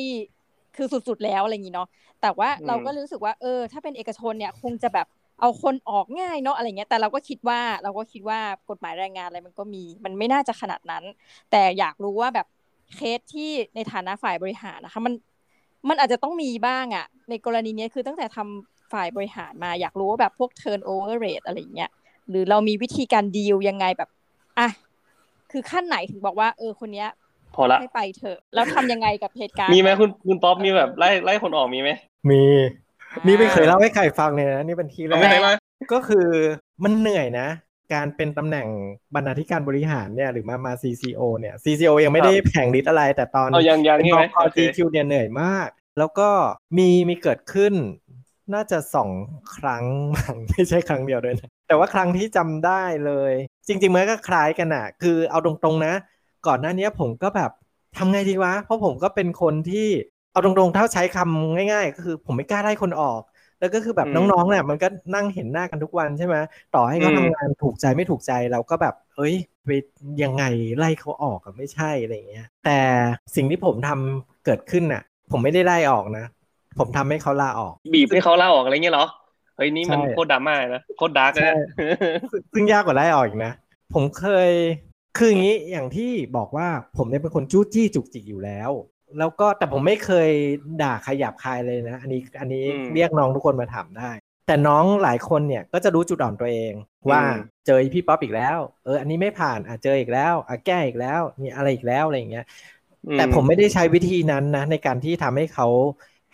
[0.77, 1.89] คือสุดๆแล้วอะไรอย่างนี้เนาะ
[2.23, 5.07] แต่ว่าเราก็รู้สึกว่าเออ ถ้าเป็นเอกชนเนี่ยคงจะแบบ
[5.41, 8.39] เอาคนออกง่ายเนาะอะไรเงี้ยแต่เราก็คิดว่าเราก็คิดว่า
[8.71, 11.05] กฎหมายแรงงานอะไรมันก็มี มันไม่น่าจะขนาดนั้น
[11.51, 12.47] แต่อยากรู้ว่าแบบ
[12.95, 15.15] เคสที่ในฐานะฝ่ายบริหารนะคะมัน
[15.89, 21.91] มันอาจจะต้องมีบ้างอะในกรณีนี้คือตั้งแต่ทำฝ่ายบริหารมาอยากรู้ว่าแบบพวก turnover rate อะไรเงี้ย
[22.29, 24.11] หรือเรามีวิธีการดีลยังไงแบบ
[24.59, 24.69] อะ
[25.51, 27.09] คือขั้นไหนถึงบอกว่า เออคนเนี้ย
[27.55, 31.91] พอละให้ไปเถอะ แล้วทำยังไงกับเหตุการณ์ มีไหมคุณคุณป๊อปมีแบบไล่ไล่คนออกมีไหม
[32.31, 32.43] มี
[33.27, 35.53] นี่ไม่เคยเล่าให้ใครฟังเลยนะนี่เป็นทีแรเอาไม่ไหนกมา
[35.93, 36.29] ก็คือ
[36.85, 37.49] มันเหนื่อยนะ
[37.95, 38.67] การเป็นตำแหน่ง
[39.15, 46.29] บรรณาธิการบริหารเนี่ยหรือมามา CCO เนี่ย CCO ยังไม่ได้แข่งลิตอะไร แต่ตอนเอายังยังเป็นใช่ไหมบกโอเค GQ เนี่ยเหนื่อยมาก แล้วก็
[46.79, 47.75] มีมีเกิดขึ้น
[48.55, 49.11] น่าจะสอง
[49.57, 49.85] ครั้ง
[50.15, 53.33] มั้งไม่ใช่ครั้งเดียวด้วยนะแต่ว่าครั้งที่จำได้เลย
[53.69, 55.95] จริงๆมันก็คล้ายกันอะคือเอาตรงๆนะ
[56.47, 57.51] ก่อนหน้านี้ผมก็แบบ
[57.97, 59.87] ทำไงดีวะ เพราะผมก็เป็นคนที่
[60.31, 63.23] เอาตรงๆ ถ้าใช้คำง่าย ๆ ก็คือผมไม่กล้าไล่คนออก
[63.61, 66.37] แล้วก็คือแบบอืมน้องๆเนี่ยมันก็นั่งเห็นหน้ากันทุกวันใช่ไหม
[66.75, 69.35] ต่อให้เขาอืมทำงานถูกใจไม่ถูกใจเราก็แบบเอ้ย
[69.65, 69.71] ไป
[70.23, 70.45] ยังไง
[70.79, 72.79] ไล่เขาออกอะไม่ใช่อะไรอย่างเงี้ย แต่
[73.37, 76.25] สิ่งที่ผมทำเกิดขึ้นน่ะ ผมไม่ได้ไล่ออกนะ
[76.79, 79.07] ผมทำให้เขาลาออก บีบให้เขาลาออกอะไรเงี้ยเหรอ
[79.57, 81.57] เฮ้ยนี่มันใช่โคตรดราม่าเลยนะโคตร dark เลยนะ
[82.31, 83.53] ซึ่งซึ่งยากกว่าไล่ออกอีกนะ
[83.95, 84.51] ผมเคย
[85.17, 88.71] คืออย่างนี้อย่างที่บอกว่าผมเนี่ยเป็นคนจู้จี้จุกจิกอยู่แล้ว
[89.19, 90.31] แล้วก็แต่ผมไม่เคย
[90.83, 94.11] ด่าขยับคายเลยนะ อันนี้อันนี้อืมเรียกน้องทุกคนมาถามได้
[94.47, 96.73] แต่น้องหลายคนเนี่ยก็จะรู้จุดอ่อนตัวเอง
[97.11, 97.35] ว่าอืม
[97.67, 102.45] เจอพี่ป๊อปอีกแล้ว เออ อันนี้ไม่ผ่านอะเจออีกแล้วอะแก้อีกแล้วมีอะไรอีกแล้วอะไรอย่างเงี้ย
[103.17, 105.67] แต่ผมไม่ได้ใช้วิธีนั้นนะ ในการที่ทำให้เขา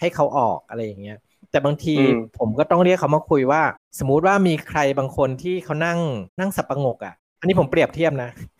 [0.00, 1.16] ให้เขาออกอะไรอย่างเงี้ย
[1.50, 3.62] แต่บางทีอืมผมก็ต้องเรียกเขามาคุยว่า
[3.98, 5.98] สมมุติว่ามีใครบางคนที่เขานั่ง
[6.40, 8.55] นั่งสับประงกอะ อันนี้ผมเปรียบเทียบนะอืม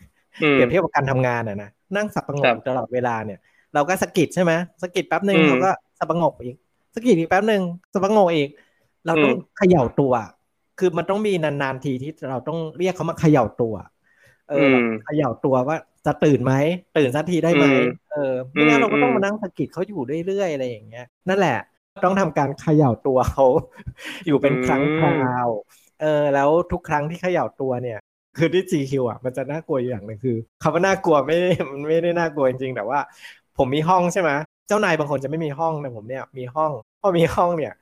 [0.51, 3.39] เปรียบเทียบกับการทำงานอะนะนั่งสับประงครักบตลอดเวลาเนี่ย
[3.73, 5.69] เราก็สะกิดใช่ไหมสะกิดแป๊บหนึ่งอืมเขาก็
[5.99, 6.55] สับประงกอีก
[6.95, 7.61] สะกิดอีกแป๊บหนึ่ง
[7.93, 8.49] สับประงกอีก
[9.05, 10.13] เราต้องอืมเขย่าตัว
[10.79, 13.75] คือมันต้องมีนานๆทีที่เราต้องเรียกเขามาเขย่าตัว
[14.49, 16.53] เออแบบเขย่าตัวว่าจะตื่นไหม
[16.97, 17.79] ตื่นสักทีได้ไหมอืม
[18.09, 21.57] เออไม่งั้นเราก็ต้องอืมมานั่งสะกิดเขาอยู่เรื่อยๆอะไรอย่างเงี้ย นั่นแหละ
[22.03, 23.45] ต้องทำการเขย่าตัวเขา
[24.27, 25.49] อยู่เป็นครั้งคราว
[26.01, 27.99] เออแล้วทุกครั้งที่เขย่าตัวเนี่ย
[28.37, 32.99] คือที่ GQ อะมันจะน่ากลัวอย่างหนึ่งคือคำว่าน่ากลัวไม่ไมันไม่ได้น่ากลัวจริงๆแต่ว่า
[33.57, 34.31] ผมมีห้องใช่ไหม
[34.67, 36.71] เจ้านายบางคนจะไม่มีห้องแต่ผมเนี่ยมีห้อง
[37.01, 37.73] พอมีห้องเนี่ย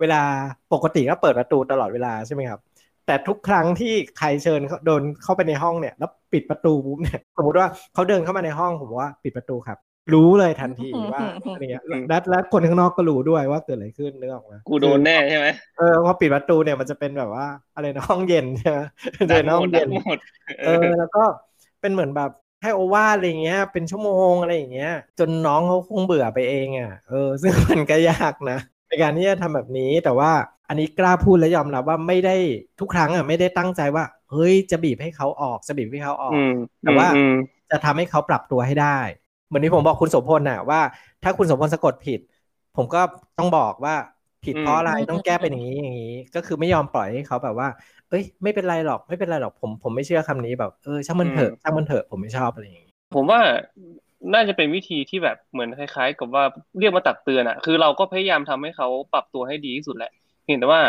[0.00, 0.20] เวลา
[0.72, 2.60] ปกติก็เปิดประตูตลอดเวลาใช่ไหมครับ
[3.06, 9.78] แต่ทุกครั้งที่ใครเชิญโดนเข้าไปในห้องเนี่ย แล้วปิดประตูปุ๊บเนี่ยสมมติว่าเขาเดินเข้ามาในห้องผมบอกว่าปิดประตูครับ
[10.14, 11.22] รู้เลยทันทีว่า
[11.54, 15.46] อะไรเงี้ยและและคนข้างนอกก็รู้ด้วยว่าเกิดอะไรขึ้นนึกออกไหมกูโดนแน่ใช่ไหม
[15.78, 18.78] เออพอปิดประตูเนี่ยมันจะเป็นแบบว่า อะไรนะห้องเย็นใช่ไหม
[19.28, 20.18] เจอห้องดัเย็กนหมด
[20.60, 21.24] เออแล้วก็
[21.80, 22.30] เป็นเหมือนแบบ
[22.62, 30.32] ให้โอวาทอะไรเงี้ย เป็นชั่วโมงอะไรอย่างเงี้ย จนน้องเขาคงเบื่อไปเองอะเออ ซึ่งมันก็ยากนะในการที่จะทำแบบนี้แต่ว่า
[30.68, 32.36] อันนี้กล้าพูดและยอมรับว่าไม่ได้
[32.80, 37.34] ทุกครั้งอะไม่ได้ตั้งใจว่า เฮ้ยจะบีบให้เขาออกจะบีบให้เขาออกอืมแต่ว่าอืม
[37.70, 38.98] จะทำให้เขาปรับตัวให้ได้
[39.52, 40.80] เหมือนที่ผมบอกคุณโสมพลน่ะว่า
[41.22, 42.20] ถ้าคุณโสมพลสะกดผิด
[42.76, 43.00] ผมก็
[43.38, 43.94] ต้องบอกว่า
[44.44, 47.68] ผิดเพราะอะไรอืมต้องแก้เป็นอย่างนี้อย่างนี้ ก็คือไม่ยอมปล่อยให้เขาแบบว่า
[48.08, 53.40] เอ้ย ไม่เป็นไรหรอกไม่เป็นไรหรอกผมผมไม่เชื่อคำนี้แบบเออช่างมันเถอะช่างมันเถอะผมไม่ชอบอะไรอย่างนี้ผมว่า
[54.34, 56.44] น่าจะเป็นวิธีที่แบบเหมือนคล้าย ๆ กับว่า
[56.78, 60.10] เรียกมาตักเตือนอะคือเราก็พยายามทำให้เขาปรับตัวให้ดีที่สุดแหละ
[60.44, 60.80] เพียงแต่ว่า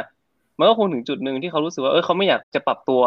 [0.59, 3.01] มันก็คงถึงจุดหนึ่งที่เขารู้สึกว่าเออเขาไม่อยากจะปรับตัว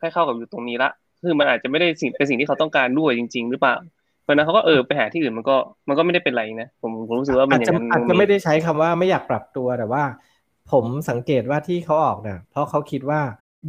[0.00, 0.90] ให้เข้ากับอยู่ตรงนี้ละ
[1.24, 3.76] คือมันอาจจะไม่ได้สิ่งเป็นสิ่งที่เขาต้องการด้วยจริง ๆ หรือเปล่า
[4.22, 5.56] เพราะฉะนั้นเขาก็เออไปหาที่อื่นมันก็
[5.88, 10.02] มันก็ไม่ได้เป็นไรนะผมผมรู้สึกว่ามันอาจอย่าจะงนั้นอาจจะไม่ได้ใช้คำว่าไม่อยากปรับตัวแต่ว่า
[10.72, 13.20] ผมสังเกตว่าที่เขาออกเนี่ยเพราะเขาคิดว่า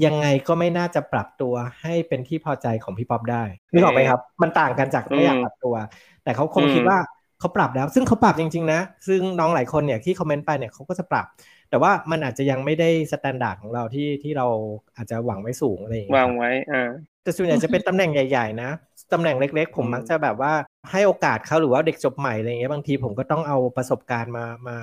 [0.05, 3.43] ยังไงก็ไม่น่าจะปรับตัวให้เป็นที่พอใจของพี่ป๊อปได้
[3.73, 5.75] นึกออกไหมครับ มันต่างกันจากไม่อยากปรับตัว
[6.23, 6.97] แต่เขาคงคิดว่า
[7.39, 11.25] เขาปรับแล้ว ซึ่งเขาปรับจริงๆนะ ซึ่งน้องหลายคนเนี่ยที่คอมเมนต์ไปเนี่ยเขาก็จะปรับ
[11.69, 14.47] แต่ว่ามันอาจจะยังไม่ได้ standard ของเราที่ที่เรา
[14.95, 16.89] อาจจะหวังไว้สูงอะไรอย่างเงี้ยวางครับไว้อ่า
[17.23, 18.69] แต่ส่วนใหญ่จะเป็นตำแหน่งใหญ่ ๆ นะ
[19.13, 20.53] ตำแหน่งเล็ก ๆผมอืมมักจะแบบว่า
[20.91, 24.77] ให้โอกาสเขาหรือว่าเด็กจบใหม่อะไรเงี้ยบางทีผมก็ต้องเอาประสบการณ์มามา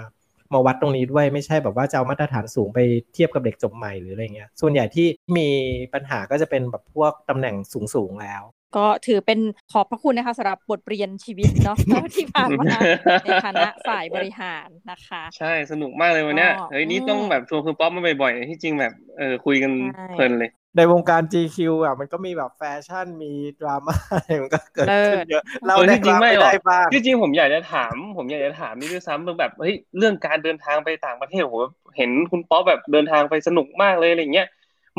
[0.52, 2.78] มาวัดตรงนี้ด้วยไม่ใช่แบบว่าจะเอามาตรฐานสูงไป
[3.14, 5.06] เทียบกับเด็กจบใหม่หรืออะไรเงี้ย ส่วนใหญ่ที่
[5.36, 5.48] มี
[5.94, 7.54] ปัญหาก็จะเป็นแบบพวกตำแหน่ง
[7.94, 8.42] สูงๆแล้ว
[8.76, 9.40] ก็ถือเป็น
[9.72, 11.76] ขอบพระคุณนะคะสำหรับบทเรียนชีวิตเนาะ
[12.14, 12.78] ที่ผ่านมา
[13.24, 19.72] ในฐานะฝ่ายบริหารนะคะ ใช่สนุกมากเลยวันเนี้ยอ๋อเฮ้ยนี่อืมต้องแบบชวนคุณป๊อปมาบ่อยๆที่จริงแบบเออคุยกัน
[20.12, 31.56] เพลินเลย ในวงการ GQ อะมันก็มีแบบแฟชั่นมีดราม่าอะไรมันก็เกิดขึ้นเยอะเล่าได้บ้างไม่ได้บ้างจริงผมอยากจะถาม ผมอยากจะถามนี่ด้วยซ้ำแบบเฮ้ยเรื่องการเดินทางไปต่างประเทศโห
[31.96, 34.48] เห็นคุณป๊อปแบบเดินทางไปสนุกมากเลยอะไรเงี้ย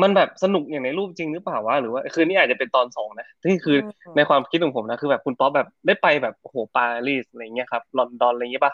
[0.02, 3.76] มันแบบสนุกอย่างในรูปจริงหรือเปล่าวะหรือว่าคือนี่อาจจะเป็นตอนสองนะนี่คือ
[4.16, 8.72] ในความคิดของผมนะคือแบบคุณป๊อปแบบได้ไปแบบโอ้โหปารีสอะไรเงี้ยครับลอนดอนอะไรเงี้ยปะ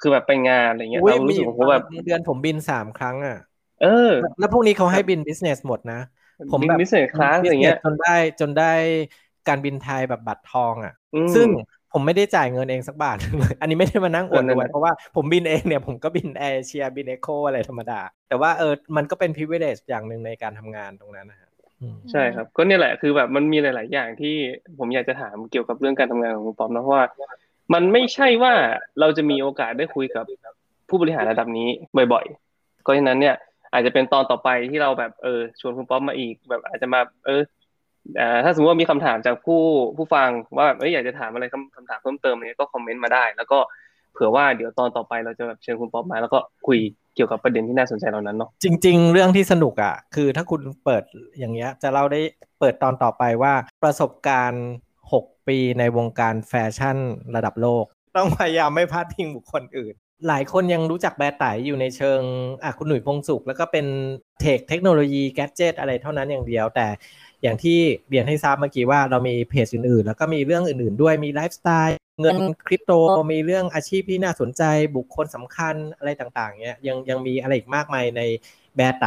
[0.00, 3.38] คือแบบไปงานอะไรเงี้ยเรารู้สึกผมแบบเดือนผมบินสามครั้งอะ
[3.82, 6.00] เออ แล้วพวกนี้เขาให้บิน business หมดนะ
[6.52, 8.72] ผมแบบ business class อะไรเงี้ยจนได้จนได้
[9.48, 10.94] การบินไทยแบบบัตรทองอะ
[11.34, 11.48] ซึ่ง
[11.92, 21.50] ผมไม่ได้จ่ายเงินเองสักบาทเลยอันนี้ไม่ได้มานั่งอวดรวยเพราะว่าผมบินเองเนี่ยผมก็บินแอร์เชียบิน eco อะไรธรรมดา แต่ว่าเออมันก็เป็น privilege อย่างหนึ่งในการทำงานตรงนั้นนะฮะ
[22.10, 24.34] ใช่ครับก็เนี่ยแหละคือแบบมันมีหลาย ๆ อย่างที่
[24.78, 27.04] ผมอยากจะถามเกี่ยวกับเรื่องการทำงานของคุณป๊อปนะเพราะว่า
[27.74, 28.52] มันไม่ใช่ว่า
[29.00, 30.24] เราจะมีโอกาสได้คุยกับ
[30.88, 31.68] ผู้บริหารระดับนี้
[32.12, 33.36] บ่อยๆก็ฉะนั้นเนี่ย
[33.74, 37.42] อาจจะเป็นตอนต่อไปที่เราแบบเออชวนคุณป๊อปมาอีก แบบอาจจะมา เออ
[38.44, 39.62] ถ้าสมมติว่ามีคำถามจากผู้
[39.96, 43.58] ผู้ฟังว่าแบบเอออยากจะถามอะไรคำคำถามเพิ่มเติมเนี่ยก็คอมเมนต์มาได้ แล้วก็
[44.12, 46.78] เผื่อว่าเดี๋ยวตอนต่อไปเราจะแบบเชิญคุณป๊อปมา แล้วก็คุย
[47.14, 51.02] เกี่ยวกับประเด็นที่น่าสนใจเหล่านั้นเนาะจริง ๆ เรื่องที่สนุกอะ คือถ้าคุณเปิด
[51.38, 52.20] อย่างเงี้ย จะเล่าได้
[52.60, 54.64] เปิดตอนต่อไปว่าประสบการณ์
[55.02, 56.98] 6 ปีในวงการแฟชั่น
[57.36, 57.84] ระดับโลก
[58.16, 59.94] ต้องพยายามไม่พาดพิงบุคคลอื่น
[60.28, 62.20] หลายคนยังรู้จักแบไต๋อยู่ในเชิง
[62.62, 63.86] อะคุณหนุ่ยพงศ์สุข แล้วก็เป็น
[64.40, 66.86] เทคเทคโนโลยี gadget อะไรเท่านั้นอย่างเดียว แต่
[67.42, 72.36] อย่างที่เรียนให้ทราบเมื่อกี้ว่าเรามีเพจอื่นๆ แล้วก็มีเรื่องอื่นๆ ด้วยมีไลฟ์สไตล์เงิน
[72.66, 72.92] คริปโต
[73.32, 74.62] มีเรื่องอาชีพที่น่าสนใจ
[74.96, 78.22] บุคคลสำคัญอะไรต่างๆเนี้ยยังยังมีอะไรอีกมากมายใน
[78.76, 79.06] แบไต๋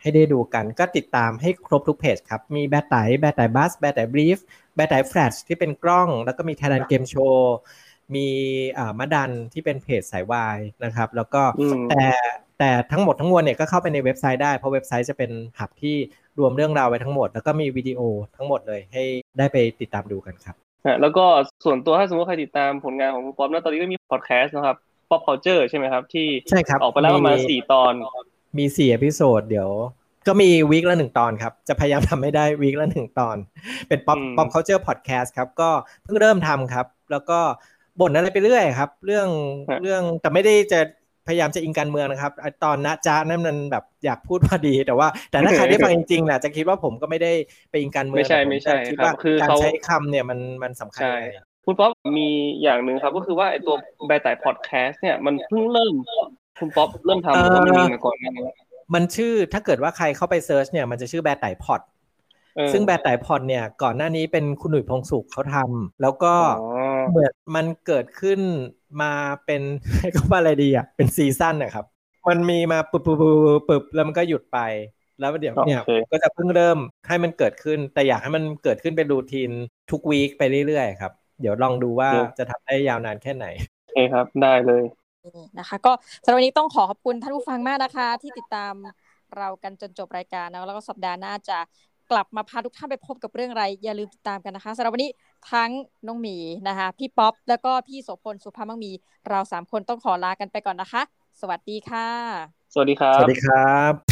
[0.00, 4.38] ให้ได้ดูกันก็ติดตามให้ครบทุกเพจครับ มีแบไต๋ แบไต๋ Buzz แบไต๋ Brief
[4.74, 7.56] แบไตแฟลชที่เป็นกล้อง แล้วก็มี Thailand Game Show
[8.14, 8.26] มี
[8.78, 11.42] อ่ามาดันที่เป็นเพจสายวายนะครับ แล้วก็
[11.90, 12.04] แต่
[12.58, 15.96] แต่ทั้งหมดทั้งมวลเนี่ยก็เข้าไปในเว็บไซต์ได้เพราะเว็บไซต์จะเป็น hub ที่
[16.38, 18.00] รวมเรื่องราวไว้ทั้งหมด แล้วก็มีวิดีโอ
[18.36, 19.04] ทั้งหมดเลยให้
[19.38, 20.56] ได้ไปติดตามดูกันครับ
[21.00, 21.24] แล้วก็
[21.64, 24.76] ส่วนตัวถ้าสมมติใครติดตามผลงานของคุณป๊อปนะตอนนี้ก็มีพอดแคสต์นะครับ
[25.10, 27.92] Pop Culture ใช่ไหมครับ ที่ใช่ครับออกไปแล้วประมาณสี่ตอน
[28.58, 29.70] มีสี่ episode เดี๋ยว
[30.26, 33.36] ก็มี week ละหนึ่งตอนครับ จะพยายามทำให้ได้ week ละหนึ่งตอน
[33.88, 35.70] เป็นป๊อป Pop Culture Podcast ครับ ก็
[36.04, 37.40] เพิ่งเริ่มทำครับ แล้วก็
[38.00, 39.28] บ่นอะไรไปเรื่อยครับ เรื่อง
[39.82, 40.80] เรื่องแต่ไม่ได้จะ
[41.26, 42.32] พยายามจะอิงการเมืองนะครับ
[42.64, 47.32] ตอนนะจ้านั่นมันแบบอยากพูดพอดี แต่ว่า แต่ถ้าใครได้ฟังจริงๆแหละจะคิดว่าผมก็ไม่ได้
[47.70, 51.02] ไปอิงการเมืองไม่ใช่ไม่ใช่คิดว่าการใช้คำเนี่ยมันมันสำคัญ
[51.66, 52.28] คุณป๊อปมี
[52.62, 53.76] อย่างหนึ่งครับ ก็คือว่าไอตัว
[54.06, 55.94] แบไต๋พอดแคสต์เนี่ยมันเพิ่งเริ่ม
[56.58, 58.34] คุณป๊อปเริ่มทำมันมีมาก่อนนั่น
[58.94, 61.80] มันชื่อถ้าเกิดว่าใครเข้าไป search เนี่ยมันจะชื่อแบไต๋ Pod
[62.72, 66.34] ซึ่งแบไต๋ Pod เนี่ยก่อนหน้านี้เป็นคุณหนุ่ยพงศ์สุขเขาทำแล้วก็
[67.10, 68.40] เหมือนมันเกิดขึ้น
[69.02, 69.12] มา
[69.44, 69.62] เป็น
[70.14, 71.86] ก็ว่าอะไรดีอะเป็นซีซั่นนะครับ
[72.28, 73.22] มันมีมาปุบปุบ
[73.68, 74.58] ปุบแล้วมันก็หยุดไป
[75.20, 76.78] แล้วเดี๋ยวเนี่ยก็จะเพิ่งเริ่ม
[77.08, 79.50] ให้มันเกิดขึ้น แต่อยากให้มันเกิดขึ้นเป็นรูทีน
[79.90, 83.46] ทุกวีคไปเรื่อยๆครับ เดี๋ยวลองดูว่าจะทำได้ยาวนานแค่ไหน
[83.84, 84.84] โอเคครับได้เลย
[85.58, 85.92] นะคะ ก็
[86.24, 88.74] สำหรับวันนี้ต้องขอขอบคุณท่านผู้ฟังมากนะคะ ที่ติดตาม
[89.36, 91.58] เรากันจนจบรายการนะแล้วก็สัปดาห์หน้าจะ
[92.10, 95.10] กลับมาพาทุกท่านไปพบกับเรื่องอะไร อย่าลืมติดตามกันนะคะสำหรับวันนี้
[95.52, 95.70] ทั้ง
[96.06, 96.36] น้องหมี
[96.68, 98.92] นะคะ พี่ป๊อปแล้วก็พี่โสพลสุภาพมังมี
[99.28, 101.02] เราสามคนต้องขอลากันไปก่อนนะคะ
[101.40, 102.08] สวัสดีค่ะ
[102.72, 104.07] สวัสดีครับ สวัสดีครับ